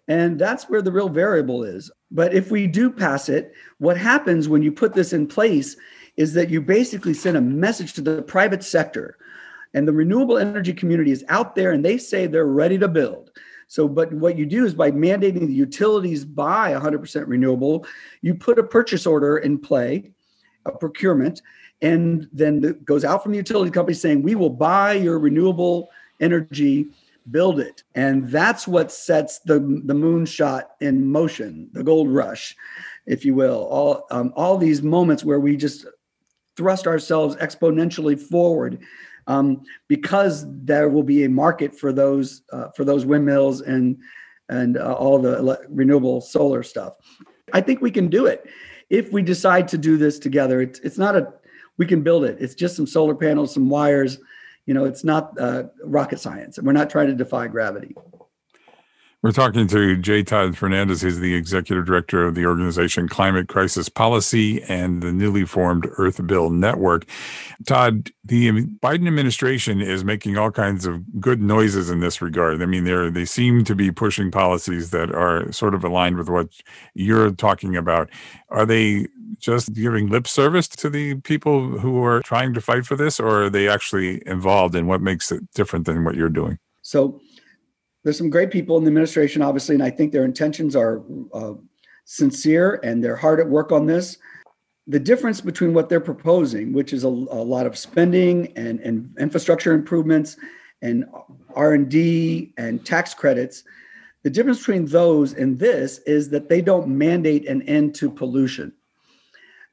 And 0.09 0.37
that's 0.37 0.69
where 0.69 0.83
the 0.83 0.91
real 0.91 1.11
variable 1.11 1.63
is. 1.63 1.93
But 2.11 2.35
if 2.35 2.51
we 2.51 2.67
do 2.67 2.91
pass 2.91 3.29
it, 3.29 3.53
what 3.77 3.99
happens 3.99 4.49
when 4.49 4.63
you 4.63 4.73
put 4.73 4.95
this 4.95 5.13
in 5.13 5.29
place 5.29 5.77
is 6.19 6.35
that 6.35 6.51
you 6.51 6.61
basically 6.61 7.15
send 7.15 7.37
a 7.37 7.41
message 7.41 7.93
to 7.95 8.01
the 8.01 8.21
private 8.23 8.65
sector. 8.65 9.17
And 9.73 9.87
the 9.87 9.93
renewable 9.93 10.37
energy 10.37 10.73
community 10.75 11.13
is 11.13 11.25
out 11.29 11.55
there 11.55 11.71
and 11.71 11.85
they 11.85 11.97
say 11.97 12.27
they're 12.27 12.45
ready 12.45 12.77
to 12.79 12.89
build. 12.89 13.31
So, 13.69 13.87
but 13.87 14.13
what 14.13 14.37
you 14.37 14.45
do 14.45 14.65
is 14.65 14.75
by 14.75 14.91
mandating 14.91 15.47
the 15.47 15.53
utilities 15.53 16.25
buy 16.25 16.73
100% 16.73 17.25
renewable, 17.29 17.87
you 18.21 18.35
put 18.35 18.59
a 18.59 18.65
purchase 18.65 19.07
order 19.07 19.39
in 19.39 19.59
play, 19.59 20.11
a 20.67 20.73
procurement, 20.73 21.41
and 21.83 22.29
then 22.33 22.65
it 22.65 22.85
goes 22.85 23.05
out 23.05 23.23
from 23.23 23.33
the 23.33 23.39
utility 23.39 23.71
company 23.71 23.95
saying, 23.95 24.23
we 24.23 24.35
will 24.35 24.51
buy 24.51 24.95
your 24.95 25.21
renewable 25.21 25.89
energy, 26.21 26.87
build 27.31 27.61
it. 27.61 27.85
And 27.95 28.29
that's 28.29 28.67
what 28.67 28.91
sets 28.91 29.39
the, 29.41 29.61
the 29.61 29.95
moonshot 29.95 30.63
in 30.81 31.07
motion, 31.07 31.69
the 31.75 31.85
gold 31.85 32.09
rush, 32.09 32.57
if 33.07 33.25
you 33.25 33.35
will. 33.35 33.69
All, 33.71 34.07
um, 34.11 34.33
all 34.35 34.59
these 34.59 34.83
moments 34.83 35.25
where 35.25 35.39
we 35.39 35.57
just 35.57 35.87
thrust 36.59 36.89
ourselves 36.89 37.37
exponentially 37.37 38.21
forward 38.21 38.81
um, 39.29 39.63
because 39.87 40.45
there 40.65 40.89
will 40.89 41.05
be 41.05 41.23
a 41.23 41.29
market 41.29 41.79
for 41.79 41.93
those 41.93 42.43
uh, 42.53 42.69
for 42.77 42.85
those 42.85 43.07
windmills 43.07 43.61
and 43.61 43.97
and 44.49 44.77
uh, 44.77 44.93
all 44.95 45.19
the 45.19 45.61
renewable 45.69 46.21
solar 46.21 46.63
stuff. 46.65 46.95
I 47.53 47.61
think 47.61 47.81
we 47.81 47.93
can 47.93 48.09
do 48.09 48.27
it 48.27 48.45
if 48.91 49.13
we 49.13 49.23
decide 49.23 49.69
to 49.69 49.79
do 49.79 49.97
this 49.97 50.19
together. 50.19 50.61
It's 50.61 50.81
it's 50.81 50.99
not 50.99 51.15
a 51.15 51.33
we 51.77 51.87
can 51.87 52.03
build 52.03 52.25
it. 52.25 52.39
It's 52.41 52.57
just 52.57 52.75
some 52.75 52.87
solar 52.87 53.15
panels, 53.15 53.55
some 53.55 53.69
wires. 53.71 54.19
You 54.67 54.75
know, 54.75 54.85
it's 54.85 55.05
not 55.05 55.41
uh, 55.41 55.65
rocket 55.85 56.19
science. 56.19 56.59
We're 56.59 56.73
not 56.73 56.91
trying 56.91 57.07
to 57.07 57.15
defy 57.15 57.47
gravity. 57.47 57.95
We're 59.21 59.33
talking 59.33 59.67
to 59.67 59.97
J. 59.97 60.23
Todd 60.23 60.57
Fernandez. 60.57 61.01
He's 61.01 61.19
the 61.19 61.35
executive 61.35 61.87
director 61.87 62.25
of 62.25 62.37
the 62.37 62.47
organization 62.47 63.09
Climate 63.09 63.49
Crisis 63.49 63.89
Policy 63.89 64.63
and 64.63 65.03
the 65.03 65.11
newly 65.11 65.45
formed 65.45 65.89
Earth 65.99 66.25
Bill 66.25 66.51
Network. 66.51 67.05
Todd, 67.67 68.13
the 68.25 68.53
Biden 68.81 69.09
administration 69.09 69.81
is 69.81 70.05
making 70.05 70.39
all 70.39 70.53
kinds 70.53 70.87
of 70.87 71.21
good 71.21 71.43
noises 71.43 71.91
in 71.91 71.99
this 71.99 72.23
regard. 72.23 72.63
I 72.63 72.67
mean, 72.67 72.85
they 72.85 73.11
they 73.11 73.25
seem 73.25 73.65
to 73.65 73.75
be 73.75 73.91
pushing 73.91 74.31
policies 74.31 74.93
that 74.93 75.13
are 75.13 75.51
sort 75.51 75.75
of 75.75 75.83
aligned 75.83 76.17
with 76.17 76.29
what 76.29 76.51
you're 76.95 77.33
talking 77.33 77.75
about. 77.77 78.11
Are 78.51 78.65
they 78.65 79.09
just 79.41 79.73
giving 79.73 80.09
lip 80.09 80.29
service 80.29 80.69
to 80.69 80.89
the 80.89 81.17
people 81.23 81.81
who 81.81 82.05
are 82.05 82.23
trying 82.23 82.55
to 82.55 82.61
fight 82.61 82.87
for 82.87 82.95
this, 82.95 83.19
or 83.19 83.47
are 83.47 83.51
they 83.51 83.69
actually 83.69 84.23
involved 84.27 84.77
in 84.77 84.87
what 84.87 85.03
makes 85.03 85.33
it 85.33 85.51
different 85.55 85.87
than 85.87 86.05
what 86.05 86.15
you're 86.15 86.29
doing? 86.29 86.59
So 86.83 87.21
there's 88.09 88.17
some 88.17 88.31
great 88.31 88.51
people 88.51 88.79
in 88.79 88.85
the 88.85 88.89
administration, 88.89 89.43
obviously, 89.43 89.75
and 89.75 89.85
I 89.85 89.91
think 89.91 90.13
their 90.13 90.25
intentions 90.25 90.75
are 90.75 91.03
uh, 91.35 91.53
sincere 92.07 92.81
and 92.83 93.05
they're 93.05 93.17
hard 93.17 93.39
at 93.39 93.47
work 93.47 93.71
on 93.71 93.85
this. 93.85 94.17
The 94.87 94.99
difference 94.99 95.43
between 95.43 95.75
what 95.75 95.91
they're 95.91 96.01
proposing, 96.01 96.73
which 96.73 96.95
is 96.95 97.05
a, 97.05 97.09
a 97.09 97.45
lot 97.45 97.67
of 97.67 97.77
spending 97.77 98.51
and, 98.57 98.81
and 98.81 99.15
infrastructure 99.19 99.75
improvements 99.75 100.39
and 100.81 101.05
R&D 101.55 102.55
and 102.57 102.83
tax 102.83 103.13
credits, 103.13 103.63
the 104.23 104.31
difference 104.31 104.61
between 104.61 104.87
those 104.87 105.35
and 105.35 105.59
this 105.59 105.99
is 106.07 106.31
that 106.31 106.49
they 106.49 106.63
don't 106.63 106.89
mandate 106.89 107.47
an 107.47 107.61
end 107.65 107.95
to 107.97 108.11
pollution. 108.11 108.73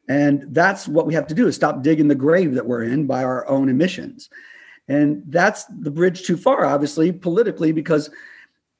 And 0.09 0.53
that's 0.53 0.89
what 0.89 1.07
we 1.07 1.13
have 1.13 1.27
to 1.27 1.33
do 1.33 1.47
is 1.47 1.55
stop 1.55 1.83
digging 1.83 2.09
the 2.09 2.15
grave 2.15 2.55
that 2.55 2.65
we're 2.65 2.83
in 2.83 3.07
by 3.07 3.23
our 3.23 3.47
own 3.47 3.69
emissions. 3.69 4.29
And 4.87 5.23
that's 5.27 5.65
the 5.65 5.91
bridge 5.91 6.23
too 6.23 6.37
far, 6.37 6.65
obviously, 6.65 7.11
politically, 7.11 7.71
because 7.71 8.09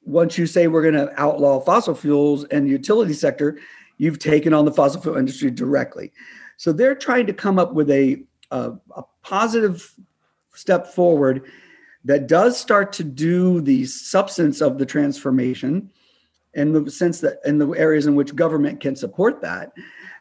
once 0.04 0.38
you 0.38 0.46
say 0.46 0.68
we're 0.68 0.82
going 0.82 0.94
to 0.94 1.20
outlaw 1.20 1.60
fossil 1.60 1.94
fuels 1.94 2.44
and 2.44 2.66
the 2.66 2.70
utility 2.70 3.12
sector, 3.12 3.58
you've 3.98 4.18
taken 4.18 4.54
on 4.54 4.64
the 4.64 4.72
fossil 4.72 5.00
fuel 5.00 5.16
industry 5.16 5.50
directly. 5.50 6.12
So 6.56 6.72
they're 6.72 6.94
trying 6.94 7.26
to 7.26 7.32
come 7.32 7.58
up 7.58 7.74
with 7.74 7.90
a, 7.90 8.22
a, 8.50 8.72
a 8.94 9.02
positive 9.22 9.92
step 10.54 10.86
forward 10.86 11.42
that 12.04 12.28
does 12.28 12.58
start 12.58 12.92
to 12.94 13.04
do 13.04 13.60
the 13.60 13.84
substance 13.84 14.60
of 14.60 14.78
the 14.78 14.86
transformation 14.86 15.90
in 16.54 16.72
the 16.72 16.90
sense 16.90 17.20
that 17.20 17.40
in 17.44 17.58
the 17.58 17.68
areas 17.72 18.06
in 18.06 18.14
which 18.14 18.34
government 18.34 18.80
can 18.80 18.94
support 18.94 19.42
that. 19.42 19.72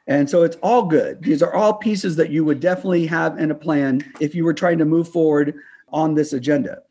And 0.07 0.29
so 0.29 0.43
it's 0.43 0.57
all 0.57 0.83
good. 0.83 1.21
These 1.21 1.41
are 1.41 1.53
all 1.53 1.75
pieces 1.75 2.15
that 2.17 2.29
you 2.29 2.43
would 2.43 2.59
definitely 2.59 3.05
have 3.07 3.39
in 3.39 3.51
a 3.51 3.55
plan 3.55 4.01
if 4.19 4.35
you 4.35 4.43
were 4.43 4.53
trying 4.53 4.77
to 4.79 4.85
move 4.85 5.07
forward 5.07 5.55
on 5.95 6.13
this 6.13 6.33
agenda. 6.33 6.83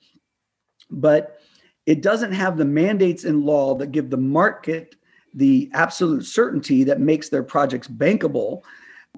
But 0.90 1.38
it 1.86 2.00
doesn't 2.00 2.32
have 2.32 2.56
the 2.56 2.64
mandates 2.64 3.24
in 3.24 3.44
law 3.44 3.74
that 3.76 3.92
give 3.92 4.08
the 4.08 4.16
market 4.16 4.96
the 5.34 5.70
absolute 5.74 6.24
certainty 6.24 6.84
that 6.84 7.00
makes 7.00 7.28
their 7.28 7.42
projects 7.42 7.86
bankable 7.86 8.62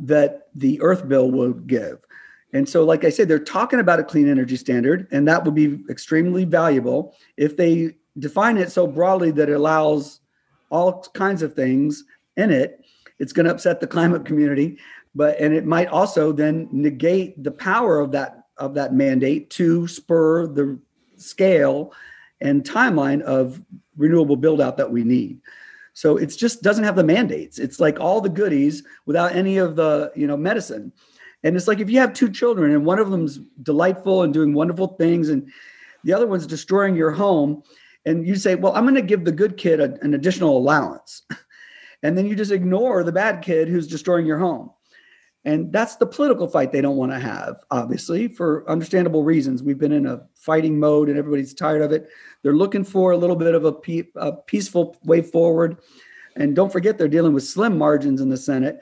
that 0.00 0.48
the 0.54 0.80
Earth 0.82 1.08
Bill 1.08 1.30
will 1.30 1.52
give. 1.52 1.98
And 2.52 2.68
so, 2.68 2.84
like 2.84 3.04
I 3.04 3.10
said, 3.10 3.28
they're 3.28 3.38
talking 3.38 3.80
about 3.80 4.00
a 4.00 4.04
clean 4.04 4.28
energy 4.28 4.56
standard, 4.56 5.06
and 5.12 5.28
that 5.28 5.44
would 5.44 5.54
be 5.54 5.78
extremely 5.88 6.44
valuable 6.44 7.14
if 7.36 7.56
they 7.56 7.96
define 8.18 8.56
it 8.56 8.72
so 8.72 8.86
broadly 8.86 9.30
that 9.32 9.48
it 9.48 9.52
allows 9.52 10.20
all 10.70 11.02
kinds 11.14 11.42
of 11.42 11.54
things 11.54 12.04
in 12.36 12.50
it. 12.50 12.84
It's 13.18 13.32
going 13.32 13.46
to 13.46 13.52
upset 13.52 13.80
the 13.80 13.86
climate 13.86 14.24
community, 14.24 14.78
but 15.14 15.38
and 15.38 15.54
it 15.54 15.64
might 15.64 15.88
also 15.88 16.32
then 16.32 16.68
negate 16.72 17.42
the 17.42 17.50
power 17.50 18.00
of 18.00 18.12
that 18.12 18.45
of 18.58 18.74
that 18.74 18.94
mandate 18.94 19.50
to 19.50 19.86
spur 19.86 20.46
the 20.46 20.78
scale 21.16 21.92
and 22.40 22.64
timeline 22.64 23.22
of 23.22 23.60
renewable 23.96 24.36
build 24.36 24.60
out 24.60 24.76
that 24.76 24.90
we 24.90 25.04
need. 25.04 25.40
So 25.94 26.18
it 26.18 26.26
just 26.26 26.62
doesn't 26.62 26.84
have 26.84 26.96
the 26.96 27.04
mandates. 27.04 27.58
It's 27.58 27.80
like 27.80 27.98
all 27.98 28.20
the 28.20 28.28
goodies 28.28 28.82
without 29.06 29.34
any 29.34 29.56
of 29.56 29.76
the, 29.76 30.12
you 30.14 30.26
know, 30.26 30.36
medicine. 30.36 30.92
And 31.42 31.56
it's 31.56 31.68
like 31.68 31.80
if 31.80 31.88
you 31.88 31.98
have 32.00 32.12
two 32.12 32.30
children 32.30 32.72
and 32.72 32.84
one 32.84 32.98
of 32.98 33.10
them's 33.10 33.38
delightful 33.62 34.22
and 34.22 34.34
doing 34.34 34.52
wonderful 34.52 34.88
things 34.88 35.30
and 35.30 35.50
the 36.04 36.12
other 36.12 36.26
one's 36.26 36.46
destroying 36.46 36.96
your 36.96 37.12
home 37.12 37.62
and 38.04 38.26
you 38.26 38.36
say, 38.36 38.54
"Well, 38.54 38.74
I'm 38.74 38.84
going 38.84 38.94
to 38.94 39.02
give 39.02 39.24
the 39.24 39.32
good 39.32 39.56
kid 39.56 39.80
a, 39.80 39.98
an 40.02 40.14
additional 40.14 40.56
allowance." 40.56 41.22
and 42.02 42.16
then 42.16 42.26
you 42.26 42.36
just 42.36 42.52
ignore 42.52 43.02
the 43.02 43.12
bad 43.12 43.42
kid 43.42 43.68
who's 43.68 43.88
destroying 43.88 44.26
your 44.26 44.38
home. 44.38 44.70
And 45.46 45.72
that's 45.72 45.94
the 45.94 46.06
political 46.06 46.48
fight 46.48 46.72
they 46.72 46.80
don't 46.80 46.96
want 46.96 47.12
to 47.12 47.20
have, 47.20 47.64
obviously, 47.70 48.26
for 48.26 48.68
understandable 48.68 49.22
reasons. 49.22 49.62
We've 49.62 49.78
been 49.78 49.92
in 49.92 50.04
a 50.04 50.22
fighting 50.34 50.78
mode 50.78 51.08
and 51.08 51.16
everybody's 51.16 51.54
tired 51.54 51.82
of 51.82 51.92
it. 51.92 52.08
They're 52.42 52.52
looking 52.52 52.82
for 52.82 53.12
a 53.12 53.16
little 53.16 53.36
bit 53.36 53.54
of 53.54 53.64
a, 53.64 53.72
pe- 53.72 54.08
a 54.16 54.32
peaceful 54.32 54.96
way 55.04 55.22
forward. 55.22 55.78
And 56.34 56.56
don't 56.56 56.72
forget, 56.72 56.98
they're 56.98 57.06
dealing 57.06 57.32
with 57.32 57.44
slim 57.44 57.78
margins 57.78 58.20
in 58.20 58.28
the 58.28 58.36
Senate. 58.36 58.80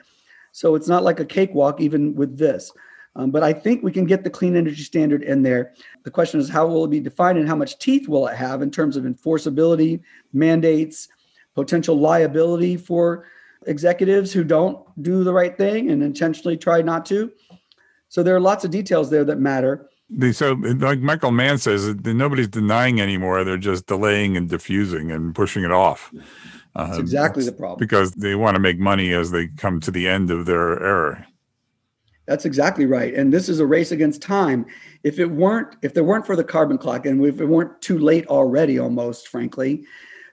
So 0.53 0.75
it's 0.75 0.89
not 0.89 1.05
like 1.05 1.21
a 1.21 1.27
cakewalk, 1.27 1.83
even 1.83 2.15
with 2.15 2.39
this. 2.39 2.73
Um, 3.15 3.31
but 3.31 3.43
I 3.43 3.53
think 3.53 3.83
we 3.83 3.93
can 3.93 4.07
get 4.07 4.25
the 4.25 4.31
clean 4.31 4.57
energy 4.57 4.85
standard 4.85 5.23
in 5.23 5.43
there. 5.43 5.75
The 6.05 6.11
question 6.11 6.41
is, 6.41 6.49
how 6.49 6.67
will 6.67 6.87
it 6.87 6.91
be 6.91 6.99
defined 6.99 7.39
and 7.39 7.47
how 7.47 7.57
much 7.57 7.79
teeth 7.79 8.09
will 8.09 8.27
it 8.27 8.37
have 8.37 8.63
in 8.63 8.71
terms 8.71 8.97
of 8.97 9.05
enforceability, 9.05 10.01
mandates, 10.33 11.09
potential 11.55 11.99
liability 11.99 12.79
for 12.79 13.27
executives 13.67 14.33
who 14.33 14.45
don't 14.45 14.79
do 15.03 15.25
the 15.25 15.33
right 15.33 15.57
thing 15.57 15.91
and 15.91 16.03
intentionally 16.03 16.57
try 16.57 16.83
not 16.83 17.07
to. 17.07 17.33
So 18.09 18.23
there 18.23 18.37
are 18.37 18.41
lots 18.41 18.65
of 18.65 18.71
details 18.71 19.11
there 19.11 19.25
that 19.25 19.39
matter. 19.39 19.89
So, 20.33 20.53
like 20.53 21.01
Michael 21.01 21.33
Mann 21.33 21.59
says, 21.59 21.95
nobody's 22.05 22.49
denying 22.49 23.01
anymore. 23.01 23.43
They're 23.43 23.57
just 23.57 23.87
delaying 23.87 24.37
and 24.37 24.49
diffusing 24.49 25.11
and 25.11 25.35
pushing 25.35 25.65
it 25.65 25.73
off. 25.73 26.13
That's 26.77 26.99
uh, 26.99 27.01
exactly 27.01 27.45
the 27.45 27.53
problem. 27.53 27.79
Because 27.79 28.13
they 28.13 28.35
want 28.35 28.55
to 28.55 28.61
make 28.61 28.79
money 28.79 29.13
as 29.13 29.31
they 29.31 29.49
come 29.49 29.81
to 29.81 29.91
the 29.91 30.07
end 30.07 30.31
of 30.31 30.47
their 30.47 30.83
error. 30.83 31.27
That's 32.27 32.45
exactly 32.45 32.87
right. 32.87 33.15
And 33.15 33.33
this 33.33 33.49
is 33.49 33.61
a 33.61 33.67
race 33.67 33.93
against 33.93 34.23
time. 34.23 34.67
If 35.03 35.19
it 35.19 35.31
weren't, 35.31 35.77
if 35.83 35.95
there 35.95 36.05
weren't 36.05 36.27
for 36.27 36.37
the 36.37 36.45
carbon 36.45 36.79
clock, 36.79 37.07
and 37.07 37.25
if 37.25 37.41
it 37.41 37.47
weren't 37.47 37.81
too 37.83 37.99
late 37.99 38.27
already, 38.27 38.79
almost 38.79 39.29
frankly, 39.29 39.85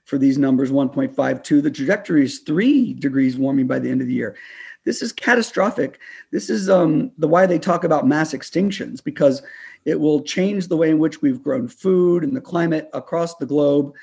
for 0.06 0.18
these 0.18 0.38
numbers 0.38 0.72
1.52, 0.72 1.64
the 1.64 1.72
trajectory 1.72 2.24
is 2.24 2.40
three 2.40 2.94
degrees 2.94 3.38
warming 3.38 3.68
by 3.68 3.80
the 3.80 3.90
end 3.90 4.02
of 4.02 4.08
the 4.08 4.14
year. 4.14 4.36
This 4.84 5.02
is 5.02 5.14
catastrophic. 5.14 6.00
This 6.32 6.50
is 6.50 6.70
um, 6.70 7.12
the 7.18 7.28
why 7.28 7.46
they 7.46 7.60
talk 7.60 7.84
about 7.84 8.08
mass 8.08 8.34
extinctions 8.34 9.04
because 9.04 9.44
it 9.86 10.00
will 10.00 10.22
change 10.24 10.68
the 10.68 10.78
way 10.78 10.90
in 10.90 11.00
which 11.00 11.22
we've 11.22 11.44
grown 11.44 11.68
food 11.68 12.24
and 12.24 12.36
the 12.36 12.42
climate 12.42 12.90
across 12.94 13.36
the 13.36 13.46
globe. 13.46 13.94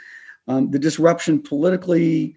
Um, 0.46 0.70
the 0.70 0.78
disruption 0.78 1.42
politically, 1.42 2.36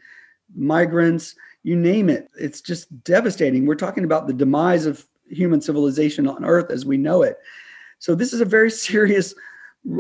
migrants, 0.56 1.36
you 1.64 1.76
name 1.76 2.10
it. 2.10 2.30
It's 2.40 2.62
just 2.62 3.04
devastating. 3.04 3.66
We're 3.66 3.76
talking 3.76 4.04
about 4.04 4.28
the 4.28 4.34
demise 4.34 4.86
of 4.86 5.06
human 5.30 5.62
civilization 5.62 6.28
on 6.28 6.44
Earth 6.44 6.72
as 6.72 6.86
we 6.86 6.98
know 6.98 7.22
it. 7.22 7.38
So 8.00 8.16
this 8.16 8.34
is 8.34 8.42
a 8.42 8.46
very 8.46 8.72
serious 8.90 9.34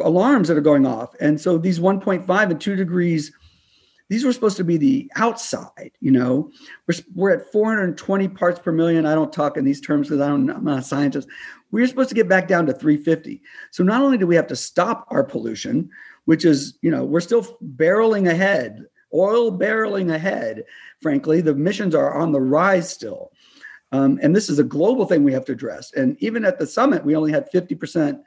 alarms 0.03 0.47
that 0.47 0.57
are 0.57 0.61
going 0.61 0.85
off. 0.85 1.15
And 1.19 1.39
so 1.39 1.57
these 1.57 1.79
1.5 1.79 2.51
and 2.51 2.61
2 2.61 2.75
degrees 2.75 3.31
these 4.11 4.25
were 4.25 4.33
supposed 4.33 4.57
to 4.57 4.65
be 4.65 4.75
the 4.75 5.09
outside 5.15 5.91
you 6.01 6.11
know? 6.11 6.51
We're, 6.85 6.95
we're 7.15 7.31
at 7.31 7.49
420 7.49 8.27
parts 8.27 8.59
per 8.59 8.73
million. 8.73 9.05
I 9.05 9.15
don't 9.15 9.31
talk 9.31 9.55
in 9.55 9.63
these 9.63 9.79
terms 9.79 10.09
because 10.09 10.19
i 10.19 10.27
don't 10.27 10.49
i'm 10.49 10.65
not 10.65 10.79
a 10.79 10.83
scientist. 10.83 11.29
We're 11.71 11.87
supposed 11.87 12.09
to 12.09 12.15
get 12.15 12.27
back 12.27 12.49
down 12.49 12.65
to 12.65 12.73
350 12.73 13.41
so 13.71 13.83
not 13.85 14.01
only 14.01 14.17
do 14.17 14.27
we 14.27 14.35
have 14.35 14.47
to 14.47 14.55
stop 14.55 15.07
our 15.09 15.23
pollution 15.23 15.89
which 16.25 16.43
is 16.43 16.77
you 16.81 16.91
know 16.91 17.05
we're 17.05 17.21
still 17.21 17.57
barreling 17.77 18.29
ahead 18.29 18.85
oil 19.13 19.57
barreling 19.57 20.13
ahead 20.13 20.65
frankly. 21.01 21.39
The 21.39 21.51
emissions 21.51 21.95
are 21.95 22.13
on 22.13 22.33
the 22.33 22.41
rise 22.41 22.89
still. 22.89 23.31
Um, 23.93 24.19
and 24.21 24.35
this 24.35 24.49
is 24.49 24.59
a 24.59 24.63
global 24.63 25.05
thing 25.05 25.23
we 25.23 25.33
have 25.33 25.45
to 25.45 25.53
address. 25.53 25.93
And 25.93 26.21
even 26.21 26.43
at 26.43 26.59
the 26.59 26.67
summit 26.67 27.05
we 27.05 27.15
only 27.15 27.31
had 27.31 27.49
50% 27.49 28.21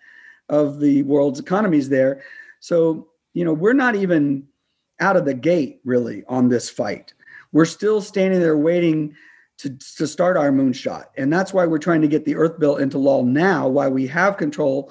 of 0.48 0.80
the 0.80 1.02
world's 1.02 1.40
economies 1.40 1.90
there. 1.90 2.22
So 2.60 3.08
you 3.34 3.44
know 3.44 3.52
we're 3.52 3.74
not 3.74 3.96
even 3.96 4.48
out 5.04 5.16
of 5.18 5.26
the 5.26 5.34
gate 5.34 5.80
really 5.84 6.24
on 6.28 6.48
this 6.48 6.70
fight. 6.70 7.12
We're 7.52 7.66
still 7.66 8.00
standing 8.00 8.40
there 8.40 8.56
waiting 8.56 9.14
to, 9.58 9.68
to 9.98 10.06
start 10.06 10.38
our 10.38 10.50
moonshot. 10.50 11.04
And 11.18 11.30
that's 11.30 11.52
why 11.52 11.66
we're 11.66 11.78
trying 11.78 12.00
to 12.00 12.08
get 12.08 12.24
the 12.24 12.36
Earth 12.36 12.58
Bill 12.58 12.76
into 12.78 12.96
law 12.96 13.22
now, 13.22 13.68
why 13.68 13.86
we 13.88 14.06
have 14.06 14.38
control, 14.38 14.90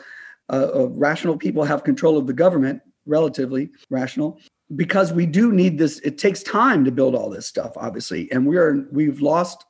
uh, 0.50 0.88
rational 0.90 1.36
people 1.36 1.64
have 1.64 1.84
control 1.84 2.16
of 2.16 2.28
the 2.28 2.34
government, 2.34 2.82
relatively 3.08 3.72
rational, 3.90 4.40
because 4.76 5.12
we 5.12 5.26
do 5.26 5.52
need 5.52 5.80
this. 5.80 5.98
It 6.00 6.20
takes 6.20 6.44
time 6.44 6.86
to 6.86 6.92
build 6.92 7.16
all 7.16 7.32
this 7.32 7.48
stuff, 7.48 7.72
obviously. 7.76 8.32
And 8.32 8.46
we 8.46 8.58
are, 8.58 8.88
we've 8.92 9.20
lost 9.20 9.66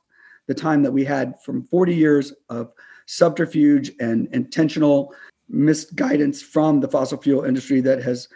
the 0.46 0.54
time 0.54 0.82
that 0.82 0.92
we 0.92 1.04
had 1.04 1.40
from 1.42 1.64
40 1.64 1.94
years 1.94 2.34
of 2.50 2.70
subterfuge 3.06 3.92
and 3.98 4.28
intentional 4.32 5.14
misguidance 5.48 6.42
from 6.42 6.80
the 6.80 6.88
fossil 6.88 7.18
fuel 7.18 7.44
industry 7.44 7.80
that 7.80 8.02
has 8.02 8.28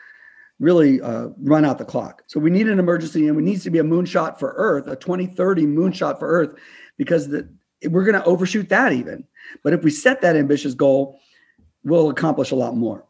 really 0.60 1.00
uh, 1.00 1.28
run 1.40 1.64
out 1.64 1.78
the 1.78 1.84
clock. 1.84 2.22
So 2.26 2.40
we 2.40 2.50
need 2.50 2.68
an 2.68 2.78
emergency, 2.78 3.28
and 3.28 3.38
it 3.38 3.42
needs 3.42 3.62
to 3.64 3.70
be 3.70 3.78
a 3.78 3.84
moonshot 3.84 4.38
for 4.38 4.54
Earth, 4.56 4.86
a 4.88 4.96
2030 4.96 5.66
moonshot 5.66 6.18
for 6.18 6.28
Earth, 6.28 6.58
because 6.96 7.28
the, 7.28 7.48
we're 7.88 8.04
going 8.04 8.20
to 8.20 8.24
overshoot 8.24 8.68
that 8.70 8.92
even. 8.92 9.24
But 9.62 9.72
if 9.72 9.82
we 9.82 9.90
set 9.90 10.20
that 10.22 10.36
ambitious 10.36 10.74
goal, 10.74 11.20
we'll 11.84 12.10
accomplish 12.10 12.50
a 12.50 12.56
lot 12.56 12.76
more. 12.76 13.04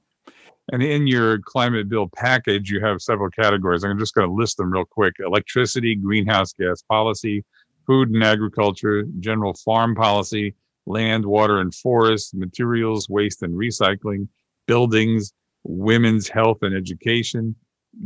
And 0.70 0.82
in 0.82 1.06
your 1.06 1.38
climate 1.38 1.88
bill 1.88 2.08
package, 2.14 2.70
you 2.70 2.84
have 2.84 3.00
several 3.00 3.30
categories. 3.30 3.84
I'm 3.84 3.98
just 3.98 4.14
going 4.14 4.28
to 4.28 4.34
list 4.34 4.58
them 4.58 4.70
real 4.70 4.84
quick 4.84 5.14
electricity, 5.18 5.94
greenhouse 5.94 6.52
gas 6.52 6.82
policy, 6.82 7.42
food 7.86 8.10
and 8.10 8.22
agriculture, 8.22 9.04
general 9.18 9.54
farm 9.54 9.94
policy, 9.94 10.54
land, 10.84 11.24
water, 11.24 11.60
and 11.60 11.74
forest, 11.74 12.34
materials, 12.34 13.08
waste, 13.08 13.42
and 13.42 13.54
recycling, 13.54 14.28
buildings, 14.66 15.32
women's 15.68 16.28
health 16.28 16.58
and 16.62 16.74
education, 16.74 17.54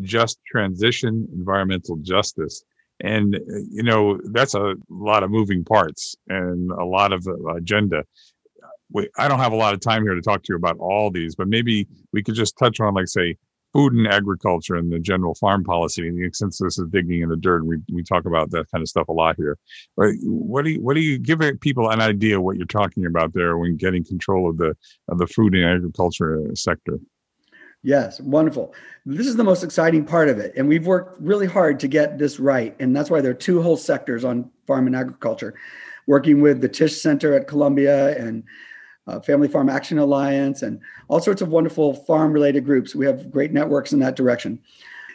just 0.00 0.38
transition, 0.44 1.28
environmental 1.32 1.96
justice. 2.02 2.64
And, 3.00 3.38
you 3.70 3.82
know, 3.82 4.20
that's 4.32 4.54
a 4.54 4.74
lot 4.90 5.22
of 5.22 5.30
moving 5.30 5.64
parts 5.64 6.14
and 6.28 6.70
a 6.72 6.84
lot 6.84 7.12
of 7.12 7.26
uh, 7.26 7.54
agenda. 7.54 8.04
I 9.16 9.26
don't 9.28 9.38
have 9.38 9.52
a 9.52 9.56
lot 9.56 9.74
of 9.74 9.80
time 9.80 10.02
here 10.02 10.14
to 10.14 10.20
talk 10.20 10.42
to 10.42 10.52
you 10.52 10.56
about 10.56 10.76
all 10.78 11.10
these, 11.10 11.34
but 11.34 11.48
maybe 11.48 11.88
we 12.12 12.22
could 12.22 12.34
just 12.34 12.58
touch 12.58 12.78
on, 12.80 12.94
like, 12.94 13.08
say, 13.08 13.36
food 13.72 13.94
and 13.94 14.06
agriculture 14.06 14.76
and 14.76 14.92
the 14.92 14.98
general 14.98 15.34
farm 15.34 15.64
policy. 15.64 16.06
And 16.06 16.36
since 16.36 16.58
this 16.58 16.78
is 16.78 16.86
digging 16.90 17.22
in 17.22 17.30
the 17.30 17.36
dirt, 17.36 17.64
we, 17.64 17.78
we 17.90 18.02
talk 18.02 18.26
about 18.26 18.50
that 18.50 18.66
kind 18.70 18.82
of 18.82 18.88
stuff 18.88 19.08
a 19.08 19.12
lot 19.12 19.36
here. 19.36 19.56
But 19.96 20.10
what 20.22 20.64
do 20.64 20.72
you, 20.72 20.82
what 20.82 20.94
do 20.94 21.00
you 21.00 21.18
give 21.18 21.40
people 21.60 21.88
an 21.88 22.00
idea 22.02 22.40
what 22.40 22.56
you're 22.56 22.66
talking 22.66 23.06
about 23.06 23.32
there 23.32 23.56
when 23.56 23.76
getting 23.76 24.04
control 24.04 24.50
of 24.50 24.58
the 24.58 24.76
of 25.08 25.16
the 25.18 25.26
food 25.26 25.54
and 25.54 25.64
agriculture 25.64 26.42
sector? 26.54 26.98
Yes, 27.82 28.20
wonderful. 28.20 28.74
This 29.04 29.26
is 29.26 29.34
the 29.34 29.42
most 29.42 29.64
exciting 29.64 30.04
part 30.04 30.28
of 30.28 30.38
it. 30.38 30.52
And 30.56 30.68
we've 30.68 30.86
worked 30.86 31.20
really 31.20 31.46
hard 31.46 31.80
to 31.80 31.88
get 31.88 32.16
this 32.16 32.38
right. 32.38 32.76
And 32.78 32.94
that's 32.94 33.10
why 33.10 33.20
there 33.20 33.32
are 33.32 33.34
two 33.34 33.60
whole 33.60 33.76
sectors 33.76 34.24
on 34.24 34.50
farm 34.66 34.86
and 34.86 34.94
agriculture, 34.94 35.54
working 36.06 36.40
with 36.40 36.60
the 36.60 36.68
Tisch 36.68 37.00
Center 37.00 37.34
at 37.34 37.48
Columbia 37.48 38.16
and 38.16 38.44
uh, 39.08 39.18
Family 39.18 39.48
Farm 39.48 39.68
Action 39.68 39.98
Alliance 39.98 40.62
and 40.62 40.80
all 41.08 41.20
sorts 41.20 41.42
of 41.42 41.48
wonderful 41.48 41.94
farm 41.94 42.32
related 42.32 42.64
groups. 42.64 42.94
We 42.94 43.04
have 43.06 43.32
great 43.32 43.52
networks 43.52 43.92
in 43.92 43.98
that 43.98 44.14
direction. 44.14 44.60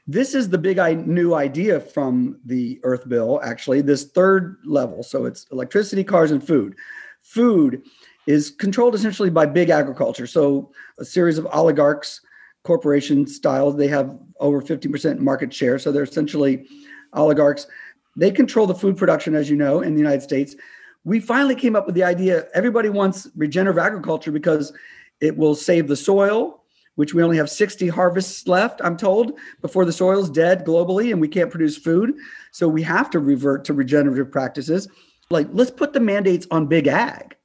This 0.05 0.35
is 0.35 0.49
the 0.49 0.57
big 0.57 0.77
I- 0.77 0.93
new 0.93 1.35
idea 1.35 1.79
from 1.79 2.37
the 2.43 2.81
Earth 2.83 3.07
Bill, 3.07 3.39
actually, 3.43 3.79
this 3.79 4.03
third 4.03 4.57
level. 4.65 5.03
So 5.03 5.25
it's 5.25 5.45
electricity, 5.53 6.03
cars, 6.03 6.31
and 6.31 6.45
food. 6.45 6.75
Food 7.21 7.83
is 8.25 8.51
controlled 8.51 8.93
essentially 8.93 9.29
by 9.29 9.45
big 9.45 9.69
agriculture. 9.69 10.27
So 10.27 10.71
a 10.99 11.05
series 11.05 11.37
of 11.37 11.47
oligarchs 11.47 12.21
corporation 12.63 13.25
style. 13.27 13.71
They 13.71 13.87
have 13.87 14.17
over 14.39 14.61
50% 14.61 15.19
market 15.19 15.53
share. 15.53 15.79
So 15.79 15.91
they're 15.91 16.03
essentially 16.03 16.67
oligarchs. 17.13 17.67
They 18.15 18.31
control 18.31 18.67
the 18.67 18.75
food 18.75 18.97
production, 18.97 19.35
as 19.35 19.49
you 19.49 19.55
know, 19.55 19.81
in 19.81 19.93
the 19.93 19.99
United 19.99 20.21
States. 20.21 20.55
We 21.03 21.19
finally 21.19 21.55
came 21.55 21.75
up 21.75 21.85
with 21.85 21.95
the 21.95 22.03
idea 22.03 22.47
everybody 22.53 22.89
wants 22.89 23.29
regenerative 23.35 23.79
agriculture 23.79 24.31
because 24.31 24.73
it 25.21 25.37
will 25.37 25.55
save 25.55 25.87
the 25.87 25.95
soil, 25.95 26.63
which 26.95 27.13
we 27.13 27.23
only 27.23 27.37
have 27.37 27.49
60 27.49 27.87
harvests 27.87 28.47
left, 28.47 28.81
I'm 28.83 28.97
told, 28.97 29.33
before 29.61 29.85
the 29.85 29.93
soil's 29.93 30.29
dead 30.29 30.65
globally 30.65 31.11
and 31.11 31.21
we 31.21 31.27
can't 31.27 31.49
produce 31.49 31.77
food. 31.77 32.15
So 32.51 32.67
we 32.67 32.81
have 32.83 33.09
to 33.11 33.19
revert 33.19 33.65
to 33.65 33.73
regenerative 33.73 34.31
practices. 34.31 34.87
Like, 35.29 35.47
let's 35.51 35.71
put 35.71 35.93
the 35.93 35.99
mandates 35.99 36.47
on 36.51 36.67
big 36.67 36.87
ag. 36.87 37.35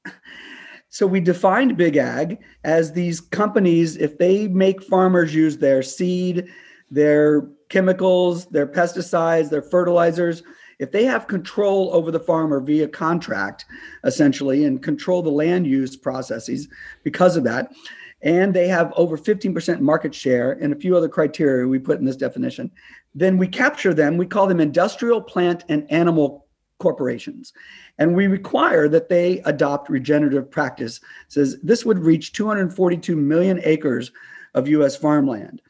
So 0.93 1.07
we 1.07 1.21
defined 1.21 1.79
big 1.79 1.97
ag 1.97 2.39
as 2.65 2.93
these 2.93 3.19
companies, 3.19 3.97
if 3.97 4.19
they 4.19 4.47
make 4.47 4.83
farmers 4.83 5.35
use 5.35 5.57
their 5.57 5.83
seed, 5.83 6.49
their 6.91 7.49
chemicals, 7.71 8.45
their 8.49 8.67
pesticides, 8.67 9.49
their 9.49 9.63
fertilizers, 9.63 10.43
if 10.79 10.93
they 10.93 11.05
have 11.05 11.29
control 11.29 11.89
over 11.95 12.11
the 12.11 12.21
farmer 12.21 12.61
via 12.61 12.89
contract, 12.89 13.65
essentially, 14.05 14.67
and 14.67 14.83
control 14.83 15.23
the 15.23 15.31
land 15.31 15.67
use 15.67 15.97
processes 15.97 16.69
because 17.05 17.39
of 17.39 17.45
that, 17.45 17.73
and 18.21 18.53
they 18.53 18.69
have 18.69 18.93
over 18.95 19.17
15% 19.17 19.81
market 19.81 20.15
share 20.15 20.53
and 20.61 20.75
a 20.75 20.79
few 20.79 20.95
other 20.95 21.09
criteria 21.09 21.67
we 21.67 21.79
put 21.79 22.01
in 22.01 22.05
this 22.05 22.17
definition, 22.17 22.71
then 23.15 23.39
we 23.39 23.49
capture 23.49 23.95
them. 23.95 24.19
We 24.19 24.27
call 24.27 24.47
them 24.47 24.61
industrial, 24.61 25.23
plant, 25.23 25.65
and 25.71 25.91
animal 25.91 26.42
corporations. 26.83 27.53
And 27.99 28.17
we 28.17 28.27
require 28.27 28.89
that 28.89 29.09
they 29.09 29.39
adopt 29.45 29.89
regenerative 29.89 30.51
practice. 30.51 30.97
It 30.99 31.03
says 31.29 31.57
this 31.63 31.85
would 31.85 32.01
reach 32.01 32.33
242 32.33 33.15
million 33.15 33.61
acres 33.63 34.11
of 34.55 34.67
US 34.69 34.97
farmland. 34.97 35.63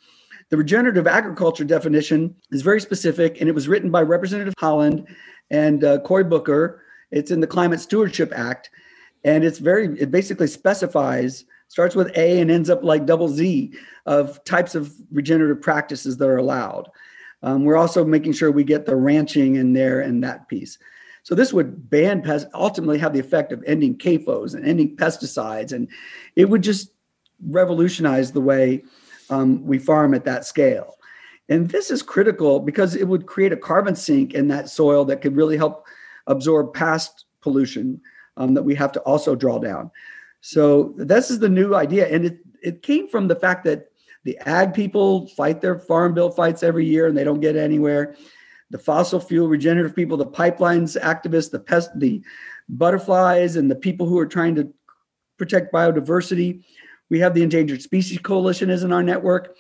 The 0.48 0.57
regenerative 0.57 1.07
agriculture 1.07 1.64
definition 1.64 2.35
is 2.51 2.62
very 2.62 2.81
specific, 2.81 3.40
and 3.40 3.48
it 3.48 3.55
was 3.55 3.68
written 3.68 3.90
by 3.90 4.03
Representative 4.03 4.55
Haaland 4.59 5.07
and 5.51 5.85
uh, 5.85 5.98
Cory 6.01 6.25
Booker. 6.25 6.83
It's 7.11 7.31
in 7.31 7.40
the 7.40 7.46
Climate 7.46 7.81
Stewardship 7.81 8.33
Act, 8.35 8.70
and 9.25 9.44
it's 9.44 9.59
very. 9.59 9.98
It 10.01 10.11
basically 10.11 10.46
specifies 10.46 11.44
starts 11.68 11.94
with 11.94 12.14
A 12.16 12.40
and 12.40 12.51
ends 12.51 12.68
up 12.68 12.83
like 12.83 13.07
double 13.07 13.29
Z 13.29 13.72
of 14.05 14.44
types 14.44 14.75
of 14.75 14.92
regenerative 15.11 15.62
practices 15.62 16.18
that 16.18 16.29
are 16.29 16.37
allowed. 16.37 16.90
Um, 17.42 17.64
we're 17.64 17.77
also 17.77 18.05
making 18.05 18.35
sure 18.35 18.51
we 18.51 18.64
get 18.64 18.87
the 18.87 18.96
ranching 18.96 19.57
in 19.57 19.72
there 19.72 20.01
and 20.01 20.22
that 20.22 20.48
piece. 20.48 20.79
So 21.22 21.35
this 21.35 21.52
would 21.52 21.88
ban 21.88 22.22
pest, 22.22 22.48
ultimately 22.52 22.98
have 22.98 23.12
the 23.12 23.20
effect 23.20 23.52
of 23.52 23.62
ending 23.66 23.96
CAFOs 23.96 24.54
and 24.54 24.66
ending 24.66 24.96
pesticides, 24.96 25.72
and 25.72 25.88
it 26.35 26.48
would 26.48 26.62
just 26.62 26.92
revolutionize 27.48 28.32
the 28.32 28.40
way 28.40 28.82
um, 29.30 29.64
we 29.64 29.78
farm 29.78 30.14
at 30.14 30.24
that 30.24 30.44
scale. 30.44 30.96
And 31.48 31.68
this 31.68 31.90
is 31.90 32.02
critical 32.02 32.61
because 32.61 32.94
it 32.94 33.06
would 33.06 33.26
create 33.26 33.52
a 33.52 33.56
carbon 33.56 33.94
sink 33.94 34.35
in 34.35 34.48
that 34.48 34.68
soil 34.68 35.04
that 35.06 35.20
could 35.20 35.37
really 35.37 35.56
help 35.56 35.87
absorb 36.26 36.72
past 36.72 37.26
pollution 37.40 38.00
um, 38.37 38.54
that 38.54 38.62
we 38.62 38.74
have 38.74 38.92
to 38.92 39.00
also 39.00 39.35
draw 39.35 39.58
down. 39.58 39.90
So 40.40 40.94
this 40.96 41.30
is 41.30 41.38
the 41.38 41.48
new 41.48 41.74
idea. 41.74 42.08
And 42.08 42.24
it, 42.24 42.38
it 42.62 42.82
came 42.82 43.08
from 43.08 43.28
the 43.28 43.37
fact 43.37 43.64
that 43.64 43.90
the 44.24 44.38
ag 44.46 44.72
people 44.72 45.26
fight 45.28 45.61
their 45.61 45.78
farm 45.78 46.14
bill 46.14 46.30
fights 46.30 46.62
every 46.62 46.87
year 46.87 47.06
and 47.06 47.16
they 47.16 47.24
don't 47.24 47.40
get 47.40 47.56
anywhere. 47.56 48.16
The 48.72 48.78
fossil 48.78 49.20
fuel 49.20 49.48
regenerative 49.48 49.94
people, 49.94 50.16
the 50.16 50.26
pipelines 50.26 51.00
activists, 51.00 51.50
the 51.50 51.61
pest, 51.61 51.90
the 51.94 52.22
butterflies, 52.68 53.56
and 53.56 53.70
the 53.70 53.76
people 53.76 54.08
who 54.08 54.18
are 54.18 54.26
trying 54.26 54.54
to 54.56 54.72
protect 55.38 55.72
biodiversity. 55.72 56.64
We 57.11 57.20
have 57.20 57.35
the 57.35 57.42
Endangered 57.42 57.82
Species 57.82 58.18
Coalition 58.18 58.70
is 58.70 58.82
in 58.82 58.92
our 58.92 59.02
network. 59.02 59.56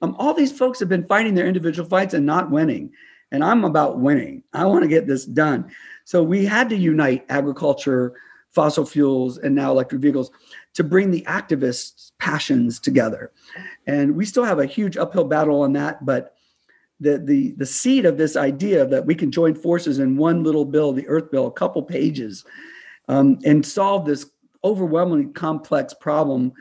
Um, 0.00 0.16
all 0.18 0.32
these 0.32 0.56
folks 0.56 0.80
have 0.80 0.88
been 0.88 1.06
fighting 1.06 1.34
their 1.34 1.46
individual 1.46 1.88
fights 1.88 2.14
and 2.14 2.24
not 2.24 2.50
winning. 2.50 2.90
And 3.30 3.44
I'm 3.44 3.64
about 3.64 3.98
winning. 3.98 4.42
I 4.54 4.64
want 4.64 4.82
to 4.82 4.88
get 4.88 5.06
this 5.06 5.26
done. 5.26 5.70
So 6.04 6.22
we 6.22 6.46
had 6.46 6.70
to 6.70 6.76
unite 6.76 7.26
agriculture, 7.28 8.14
fossil 8.50 8.86
fuels, 8.86 9.36
and 9.36 9.54
now 9.54 9.70
electric 9.70 10.00
vehicles 10.00 10.30
to 10.74 10.84
bring 10.84 11.10
the 11.10 11.22
activists' 11.28 12.12
passions 12.18 12.80
together. 12.80 13.30
And 13.86 14.16
we 14.16 14.24
still 14.24 14.44
have 14.44 14.58
a 14.58 14.64
huge 14.64 14.96
uphill 14.96 15.24
battle 15.24 15.60
on 15.60 15.74
that, 15.74 16.06
but 16.06 16.34
the 17.00 17.18
the 17.18 17.52
the 17.52 17.66
seed 17.66 18.04
of 18.04 18.18
this 18.18 18.36
idea 18.36 18.84
that 18.86 19.06
we 19.06 19.14
can 19.14 19.30
join 19.30 19.54
forces 19.54 19.98
in 19.98 20.16
one 20.16 20.42
little 20.42 20.64
bill, 20.64 20.92
the 20.92 21.06
Earth 21.08 21.30
Bill, 21.30 21.46
a 21.46 21.52
couple 21.52 21.82
pages, 21.82 22.44
um, 23.08 23.38
and 23.44 23.64
solve 23.64 24.04
this 24.04 24.30
overwhelmingly 24.64 25.32
complex 25.32 25.94
problem, 25.94 26.52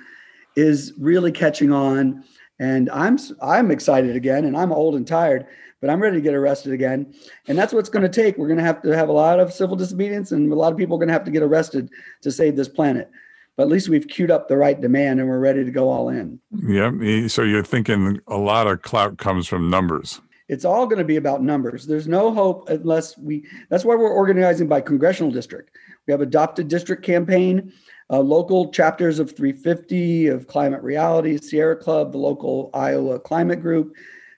is 0.56 0.93
really 1.00 1.32
catching 1.32 1.71
on. 1.71 2.23
And 2.60 2.89
I'm 2.91 3.17
I'm 3.41 3.71
excited 3.71 4.15
again, 4.15 4.45
and 4.45 4.56
I'm 4.56 4.71
old 4.71 4.95
and 4.95 5.08
tired, 5.08 5.45
but 5.82 5.89
I'm 5.89 6.02
ready 6.02 6.17
to 6.17 6.21
get 6.21 6.34
arrested 6.34 6.73
again. 6.73 7.13
And 7.47 7.58
that's 7.58 7.73
what's 7.73 7.89
going 7.89 8.04
to 8.04 8.10
take. 8.10 8.38
We're 8.38 8.47
going 8.47 8.58
to 8.58 8.63
have 8.63 8.82
to 8.84 8.95
have 8.95 9.10
a 9.10 9.13
lot 9.13 9.39
of 9.39 9.54
civil 9.54 9.76
disobedience, 9.76 10.32
and 10.32 10.52
a 10.52 10.56
lot 10.56 10.71
of 10.71 10.78
people 10.78 10.97
are 10.97 11.00
going 11.00 11.10
to 11.10 11.13
have 11.13 11.26
to 11.26 11.32
get 11.32 11.43
arrested 11.43 11.89
to 12.21 12.32
save 12.32 12.56
this 12.56 12.67
planet 12.67 13.10
but 13.58 13.63
at 13.63 13.69
least 13.69 13.89
we've 13.89 14.08
queued 14.08 14.30
up 14.30 14.47
the 14.47 14.56
right 14.56 14.80
demand 14.80 15.19
and 15.19 15.28
we're 15.28 15.39
ready 15.39 15.65
to 15.65 15.71
go 15.71 15.89
all 15.89 16.10
in. 16.10 16.39
Yeah. 16.52 17.28
So 17.28 17.41
you're 17.41 17.63
thinking 17.63 18.21
a 18.28 18.38
lot 18.38 18.67
of 18.67 18.84
clout 18.84 19.17
comes 19.17 19.47
from 19.47 19.69
numbers. 19.69 20.21
It's 20.50 20.66
all 20.66 20.86
going 20.86 21.00
to 21.00 21.04
be 21.04 21.18
about 21.18 21.44
numbers. 21.44 21.86
There's 21.86 22.08
no 22.08 22.34
hope 22.34 22.70
unless 22.70 23.18
we, 23.18 23.46
that's 23.70 23.84
why 23.84 23.96
we're 23.96 24.10
organizing 24.10 24.68
by 24.68 24.82
congressional 24.82 25.32
district. 25.32 25.76
We 26.06 26.12
have 26.12 26.22
adopted 26.22 26.70
district 26.70 27.04
campaign, 27.04 27.74
uh, 28.10 28.20
local 28.20 28.72
chapters 28.72 29.20
of 29.20 29.36
350, 29.36 30.28
of 30.28 30.48
Climate 30.48 30.82
Reality, 30.82 31.38
Sierra 31.38 31.76
Club, 31.76 32.14
the 32.14 32.18
local 32.18 32.70
Iowa 32.74 33.20
Climate 33.20 33.62
Group, 33.62 33.94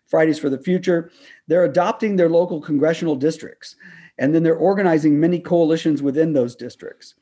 Fridays 0.07 0.39
for 0.39 0.49
the 0.49 0.57
Future. 0.57 1.11
They're 1.47 1.65
adopting 1.65 2.15
their 2.15 2.29
local 2.29 2.59
congressional 2.59 3.15
districts, 3.15 3.75
and 4.17 4.33
then 4.33 4.41
they're 4.41 4.55
organizing 4.55 5.19
many 5.19 5.39
coalitions 5.39 6.01
within 6.01 6.33
those 6.33 6.55
districts. 6.55 7.13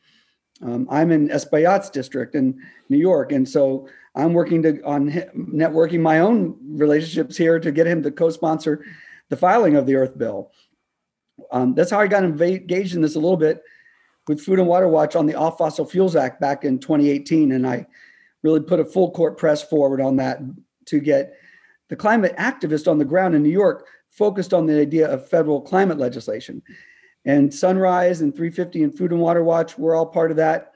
Um, 0.61 0.87
I'm 0.89 1.11
in 1.11 1.27
Espaillat's 1.27 1.89
district 1.89 2.33
in 2.35 2.59
New 2.89 2.97
York, 2.97 3.33
and 3.33 3.47
so 3.47 3.89
I'm 4.17 4.33
working 4.33 4.63
to 4.63 4.81
on 4.81 5.11
networking 5.35 6.01
my 6.01 6.19
own 6.19 6.57
relationships 6.61 7.37
here 7.37 7.59
to 7.59 7.71
get 7.71 7.85
him 7.85 8.01
to 8.03 8.11
co-sponsor 8.11 8.83
the 9.29 9.37
filing 9.37 9.75
of 9.75 9.85
the 9.85 9.95
Earth 9.95 10.17
Bill. 10.17 10.51
Um, 11.51 11.75
that's 11.75 11.91
how 11.91 11.99
I 11.99 12.07
got 12.07 12.23
engaged 12.23 12.95
in 12.95 13.01
this 13.01 13.15
a 13.15 13.19
little 13.19 13.37
bit 13.37 13.61
with 14.27 14.41
Food 14.41 14.59
and 14.59 14.67
Water 14.67 14.87
Watch 14.87 15.15
on 15.15 15.27
the 15.27 15.35
Off 15.35 15.59
Fossil 15.59 15.85
Fuels 15.85 16.15
Act 16.15 16.41
back 16.41 16.65
in 16.65 16.79
2018, 16.79 17.51
and 17.51 17.67
I 17.67 17.85
really 18.41 18.59
put 18.59 18.79
a 18.79 18.85
full 18.85 19.11
court 19.11 19.37
press 19.37 19.61
forward 19.61 20.01
on 20.01 20.15
that 20.17 20.39
to 20.85 20.99
get 20.99 21.33
the 21.89 21.95
climate 21.95 22.35
activists 22.37 22.89
on 22.89 22.97
the 22.97 23.05
ground 23.05 23.35
in 23.35 23.43
New 23.43 23.49
York 23.49 23.87
focused 24.09 24.53
on 24.53 24.65
the 24.65 24.79
idea 24.79 25.07
of 25.07 25.29
federal 25.29 25.61
climate 25.61 25.99
legislation. 25.99 26.63
And 27.23 27.53
Sunrise 27.53 28.21
and 28.21 28.33
350 28.35 28.83
and 28.83 28.97
Food 28.97 29.11
and 29.11 29.21
Water 29.21 29.43
Watch 29.43 29.77
were 29.77 29.95
all 29.95 30.07
part 30.07 30.31
of 30.31 30.37
that. 30.37 30.73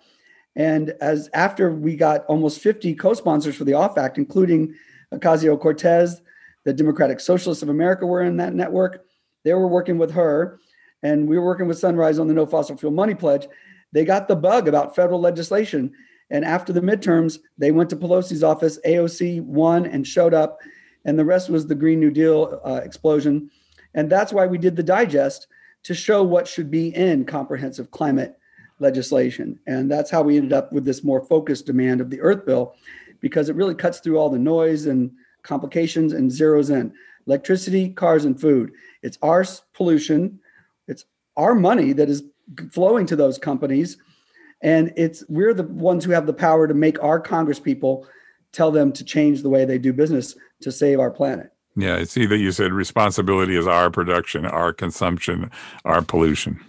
And 0.56 0.94
as 1.02 1.30
after 1.34 1.72
we 1.72 1.96
got 1.96 2.26
almost 2.26 2.60
50 2.62 2.96
co-sponsors 2.96 3.56
for 3.56 3.64
the 3.64 3.74
Off 3.74 3.98
Act, 3.98 4.18
including 4.18 4.76
Ocasio 5.14 5.60
Cortez, 5.60 6.22
the 6.64 6.74
Democratic 6.74 7.20
Socialists 7.20 7.64
of 7.64 7.70
America 7.70 8.06
were 8.06 8.22
in 8.22 8.38
that 8.38 8.54
network. 8.54 9.06
They 9.44 9.54
were 9.54 9.68
working 9.68 9.98
with 9.98 10.12
her, 10.12 10.60
and 11.02 11.28
we 11.28 11.38
were 11.38 11.46
working 11.46 11.68
with 11.68 11.80
Sunrise 11.80 12.20
on 12.20 12.28
the 12.28 12.34
No 12.34 12.46
Fossil 12.46 12.78
Fuel 12.78 12.92
Money 12.92 13.16
Pledge. 13.16 13.48
They 13.92 14.06
got 14.06 14.28
the 14.28 14.36
bug 14.36 14.68
about 14.68 14.96
federal 14.96 15.20
legislation. 15.20 15.94
And 16.30 16.46
after 16.46 16.72
the 16.72 16.82
midterms, 16.82 17.40
they 17.58 17.72
went 17.72 17.90
to 17.90 17.96
Pelosi's 17.96 18.44
office. 18.44 18.80
AOC 18.86 19.42
won 19.44 19.86
and 19.86 20.06
showed 20.06 20.34
up, 20.34 20.60
and 21.04 21.18
the 21.18 21.26
rest 21.26 21.50
was 21.50 21.68
the 21.68 21.76
Green 21.76 22.00
New 22.00 22.12
Deal 22.12 22.62
uh, 22.64 22.82
explosion. 22.84 23.50
And 23.94 24.10
that's 24.10 24.32
why 24.32 24.46
we 24.46 24.58
did 24.58 24.76
the 24.76 24.84
digest 24.84 25.48
to 25.84 25.94
show 25.94 26.24
what 26.24 26.48
should 26.48 26.70
be 26.70 26.96
in 26.96 27.26
comprehensive 27.26 27.92
climate 27.92 28.38
legislation. 28.82 29.60
And 29.68 29.90
that's 29.90 30.12
how 30.12 30.24
we 30.24 30.38
ended 30.38 30.54
up 30.54 30.74
with 30.74 30.84
this 30.84 31.04
more 31.04 31.22
focused 31.22 31.66
demand 31.66 32.02
of 32.02 32.10
the 32.10 32.20
Earth 32.20 32.46
Bill, 32.46 32.76
because 33.22 33.48
it 33.48 33.56
really 33.56 33.76
cuts 33.76 34.00
through 34.00 34.18
all 34.18 34.30
the 34.30 34.40
noise 34.40 34.88
and 34.88 35.12
complications 35.44 36.12
and 36.12 36.30
zeroes 36.30 36.70
in 36.70 36.94
electricity, 37.28 37.90
cars, 37.90 38.26
and 38.26 38.40
food. 38.40 38.74
It's 39.04 39.18
our 39.22 39.46
pollution, 39.74 40.40
it's 40.88 41.06
our 41.38 41.56
money 41.56 41.94
that 41.94 42.10
is 42.10 42.24
flowing 42.72 43.06
to 43.06 43.16
those 43.16 43.38
companies. 43.38 43.98
And 44.62 44.92
it's 44.98 45.24
we're 45.30 45.54
the 45.54 45.64
ones 45.64 46.04
who 46.04 46.12
have 46.12 46.28
the 46.28 46.34
power 46.34 46.68
to 46.68 46.74
make 46.74 47.02
our 47.02 47.20
Congress 47.20 47.60
people 47.60 48.08
tell 48.52 48.72
them 48.72 48.92
to 48.94 49.04
change 49.04 49.42
the 49.42 49.50
way 49.50 49.66
they 49.66 49.78
do 49.78 49.94
business 49.94 50.36
to 50.62 50.72
save 50.72 51.00
our 51.00 51.10
planet. 51.10 51.52
Yeah, 51.76 51.96
I 51.96 52.04
see 52.04 52.26
that 52.26 52.38
you 52.38 52.52
said 52.52 52.74
responsibility 52.74 53.56
is 53.56 53.66
our 53.66 53.90
production, 53.90 54.46
our 54.46 54.74
consumption, 54.74 55.50
our 55.86 56.02
pollution. 56.02 56.60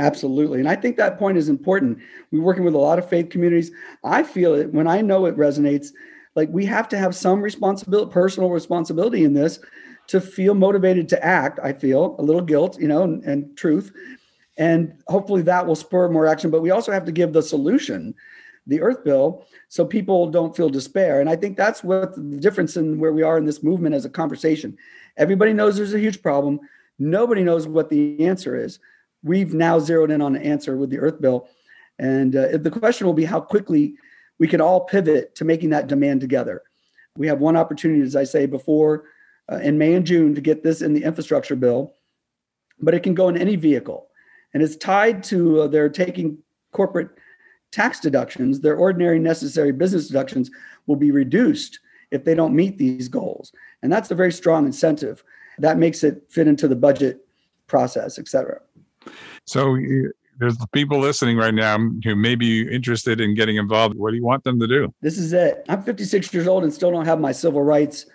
Absolutely. 0.00 0.60
And 0.60 0.68
I 0.68 0.76
think 0.76 0.96
that 0.96 1.18
point 1.18 1.36
is 1.36 1.50
important. 1.50 1.98
We're 2.32 2.40
working 2.40 2.64
with 2.64 2.72
a 2.72 2.78
lot 2.78 2.98
of 2.98 3.06
faith 3.06 3.28
communities. 3.28 3.70
I 4.02 4.22
feel 4.22 4.54
it 4.54 4.72
when 4.72 4.88
I 4.88 5.02
know 5.02 5.26
it 5.26 5.36
resonates, 5.36 5.88
like 6.34 6.48
we 6.48 6.64
have 6.64 6.88
to 6.88 6.98
have 6.98 7.14
some 7.14 7.42
responsibility, 7.42 8.10
personal 8.10 8.48
responsibility 8.48 9.24
in 9.24 9.34
this 9.34 9.60
to 10.06 10.18
feel 10.18 10.54
motivated 10.54 11.06
to 11.10 11.22
act. 11.22 11.60
I 11.62 11.74
feel 11.74 12.16
a 12.18 12.22
little 12.22 12.40
guilt, 12.40 12.80
you 12.80 12.88
know, 12.88 13.02
and, 13.02 13.22
and 13.24 13.54
truth. 13.58 13.92
And 14.56 14.94
hopefully 15.06 15.42
that 15.42 15.66
will 15.66 15.76
spur 15.76 16.08
more 16.08 16.26
action. 16.26 16.50
But 16.50 16.62
we 16.62 16.70
also 16.70 16.92
have 16.92 17.04
to 17.04 17.12
give 17.12 17.34
the 17.34 17.42
solution 17.42 18.14
the 18.66 18.80
Earth 18.80 19.04
Bill 19.04 19.44
so 19.68 19.84
people 19.84 20.30
don't 20.30 20.56
feel 20.56 20.70
despair. 20.70 21.20
And 21.20 21.28
I 21.28 21.36
think 21.36 21.58
that's 21.58 21.84
what 21.84 22.14
the 22.14 22.38
difference 22.38 22.78
in 22.78 22.98
where 22.98 23.12
we 23.12 23.22
are 23.22 23.36
in 23.36 23.44
this 23.44 23.62
movement 23.62 23.94
as 23.94 24.06
a 24.06 24.10
conversation. 24.10 24.78
Everybody 25.18 25.52
knows 25.52 25.76
there's 25.76 25.92
a 25.92 25.98
huge 25.98 26.22
problem. 26.22 26.60
Nobody 26.98 27.44
knows 27.44 27.68
what 27.68 27.90
the 27.90 28.24
answer 28.24 28.56
is. 28.56 28.78
We've 29.22 29.52
now 29.52 29.78
zeroed 29.78 30.10
in 30.10 30.22
on 30.22 30.36
an 30.36 30.42
answer 30.42 30.76
with 30.76 30.90
the 30.90 30.98
Earth 30.98 31.20
Bill. 31.20 31.48
And 31.98 32.34
uh, 32.34 32.56
the 32.56 32.70
question 32.70 33.06
will 33.06 33.14
be 33.14 33.26
how 33.26 33.40
quickly 33.40 33.94
we 34.38 34.48
can 34.48 34.60
all 34.60 34.80
pivot 34.80 35.34
to 35.34 35.44
making 35.44 35.70
that 35.70 35.86
demand 35.86 36.20
together. 36.20 36.62
We 37.16 37.26
have 37.26 37.40
one 37.40 37.56
opportunity, 37.56 38.00
as 38.00 38.16
I 38.16 38.24
say 38.24 38.46
before, 38.46 39.04
uh, 39.52 39.56
in 39.56 39.76
May 39.76 39.94
and 39.94 40.06
June 40.06 40.34
to 40.34 40.40
get 40.40 40.62
this 40.62 40.80
in 40.80 40.94
the 40.94 41.04
infrastructure 41.04 41.56
bill, 41.56 41.94
but 42.80 42.94
it 42.94 43.02
can 43.02 43.14
go 43.14 43.28
in 43.28 43.36
any 43.36 43.56
vehicle. 43.56 44.08
And 44.54 44.62
it's 44.62 44.76
tied 44.76 45.22
to 45.24 45.62
uh, 45.62 45.66
their 45.66 45.88
taking 45.88 46.38
corporate 46.72 47.10
tax 47.72 48.00
deductions, 48.00 48.60
their 48.60 48.76
ordinary 48.76 49.18
necessary 49.18 49.72
business 49.72 50.06
deductions 50.06 50.50
will 50.86 50.96
be 50.96 51.10
reduced 51.10 51.80
if 52.10 52.24
they 52.24 52.34
don't 52.34 52.54
meet 52.54 52.78
these 52.78 53.08
goals. 53.08 53.52
And 53.82 53.92
that's 53.92 54.10
a 54.10 54.14
very 54.14 54.32
strong 54.32 54.66
incentive. 54.66 55.22
That 55.58 55.78
makes 55.78 56.02
it 56.02 56.24
fit 56.28 56.48
into 56.48 56.66
the 56.66 56.76
budget 56.76 57.26
process, 57.66 58.18
et 58.18 58.26
cetera. 58.26 58.60
So 59.46 59.76
there's 60.38 60.56
people 60.72 60.98
listening 60.98 61.36
right 61.36 61.54
now 61.54 61.78
who 61.78 62.16
may 62.16 62.34
be 62.34 62.62
interested 62.72 63.20
in 63.20 63.34
getting 63.34 63.56
involved. 63.56 63.96
What 63.96 64.10
do 64.10 64.16
you 64.16 64.24
want 64.24 64.42
them 64.44 64.58
to 64.60 64.66
do? 64.66 64.92
This 65.02 65.18
is 65.18 65.32
it. 65.32 65.64
I'm 65.68 65.82
56 65.82 66.32
years 66.32 66.46
old 66.46 66.64
and 66.64 66.72
still 66.72 66.90
don't 66.90 67.04
have 67.04 67.20
my 67.20 67.32
civil 67.32 67.62
rights, 67.62 68.06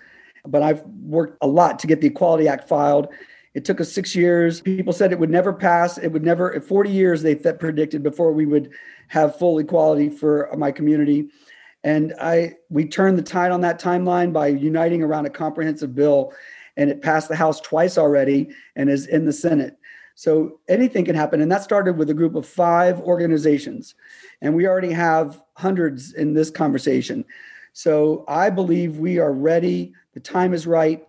but 0.46 0.64
I've 0.64 0.84
worked 1.04 1.38
a 1.42 1.48
lot 1.48 1.80
to 1.80 1.88
get 1.88 2.02
the 2.02 2.08
Equality 2.08 2.48
Act 2.48 2.68
filed. 2.68 3.10
It 3.54 3.64
took 3.64 3.80
us 3.80 3.92
six 3.92 4.16
years. 4.16 4.60
People 4.60 4.92
said 4.92 5.12
it 5.12 5.20
would 5.20 5.30
never 5.30 5.54
pass. 5.54 5.98
It 5.98 6.10
would 6.10 6.24
never, 6.24 6.60
40 6.60 6.90
years 6.90 7.22
they 7.22 7.36
th- 7.36 7.58
predicted 7.58 8.04
before 8.04 8.34
we 8.34 8.46
would 8.46 8.72
have 9.08 9.38
full 9.38 9.60
equality 9.60 10.10
for 10.10 10.50
my 10.58 10.72
community. 10.72 11.30
And 11.84 12.14
I 12.20 12.56
we 12.70 12.86
turned 12.86 13.18
the 13.18 13.24
tide 13.24 13.52
on 13.52 13.62
that 13.62 13.80
timeline 13.80 14.34
by 14.34 14.48
uniting 14.48 15.04
around 15.04 15.28
a 15.28 15.30
comprehensive 15.30 15.94
bill, 15.94 16.34
and 16.76 16.90
it 16.90 17.04
passed 17.04 17.30
the 17.30 17.36
House 17.36 17.62
twice 17.62 17.98
already 17.98 18.50
and 18.76 18.90
is 18.90 19.06
in 19.06 19.26
the 19.26 19.32
Senate. 19.32 19.78
So 20.16 20.60
anything 20.70 21.06
can 21.06 21.16
happen. 21.16 21.42
And 21.42 21.52
that 21.52 21.64
started 21.64 21.98
with 21.98 22.10
a 22.10 22.14
group 22.14 22.36
of 22.36 22.48
five 22.48 23.00
organizations. 23.02 23.96
And 24.42 24.56
we 24.56 24.68
already 24.68 24.92
have 24.92 25.42
hundreds 25.54 26.14
in 26.14 26.34
this 26.34 26.50
conversation. 26.50 27.26
So 27.74 28.24
I 28.28 28.50
believe 28.50 28.98
we 28.98 29.20
are 29.20 29.34
ready. 29.34 29.94
The 30.14 30.22
time 30.22 30.54
is 30.54 30.66
right. 30.66 31.06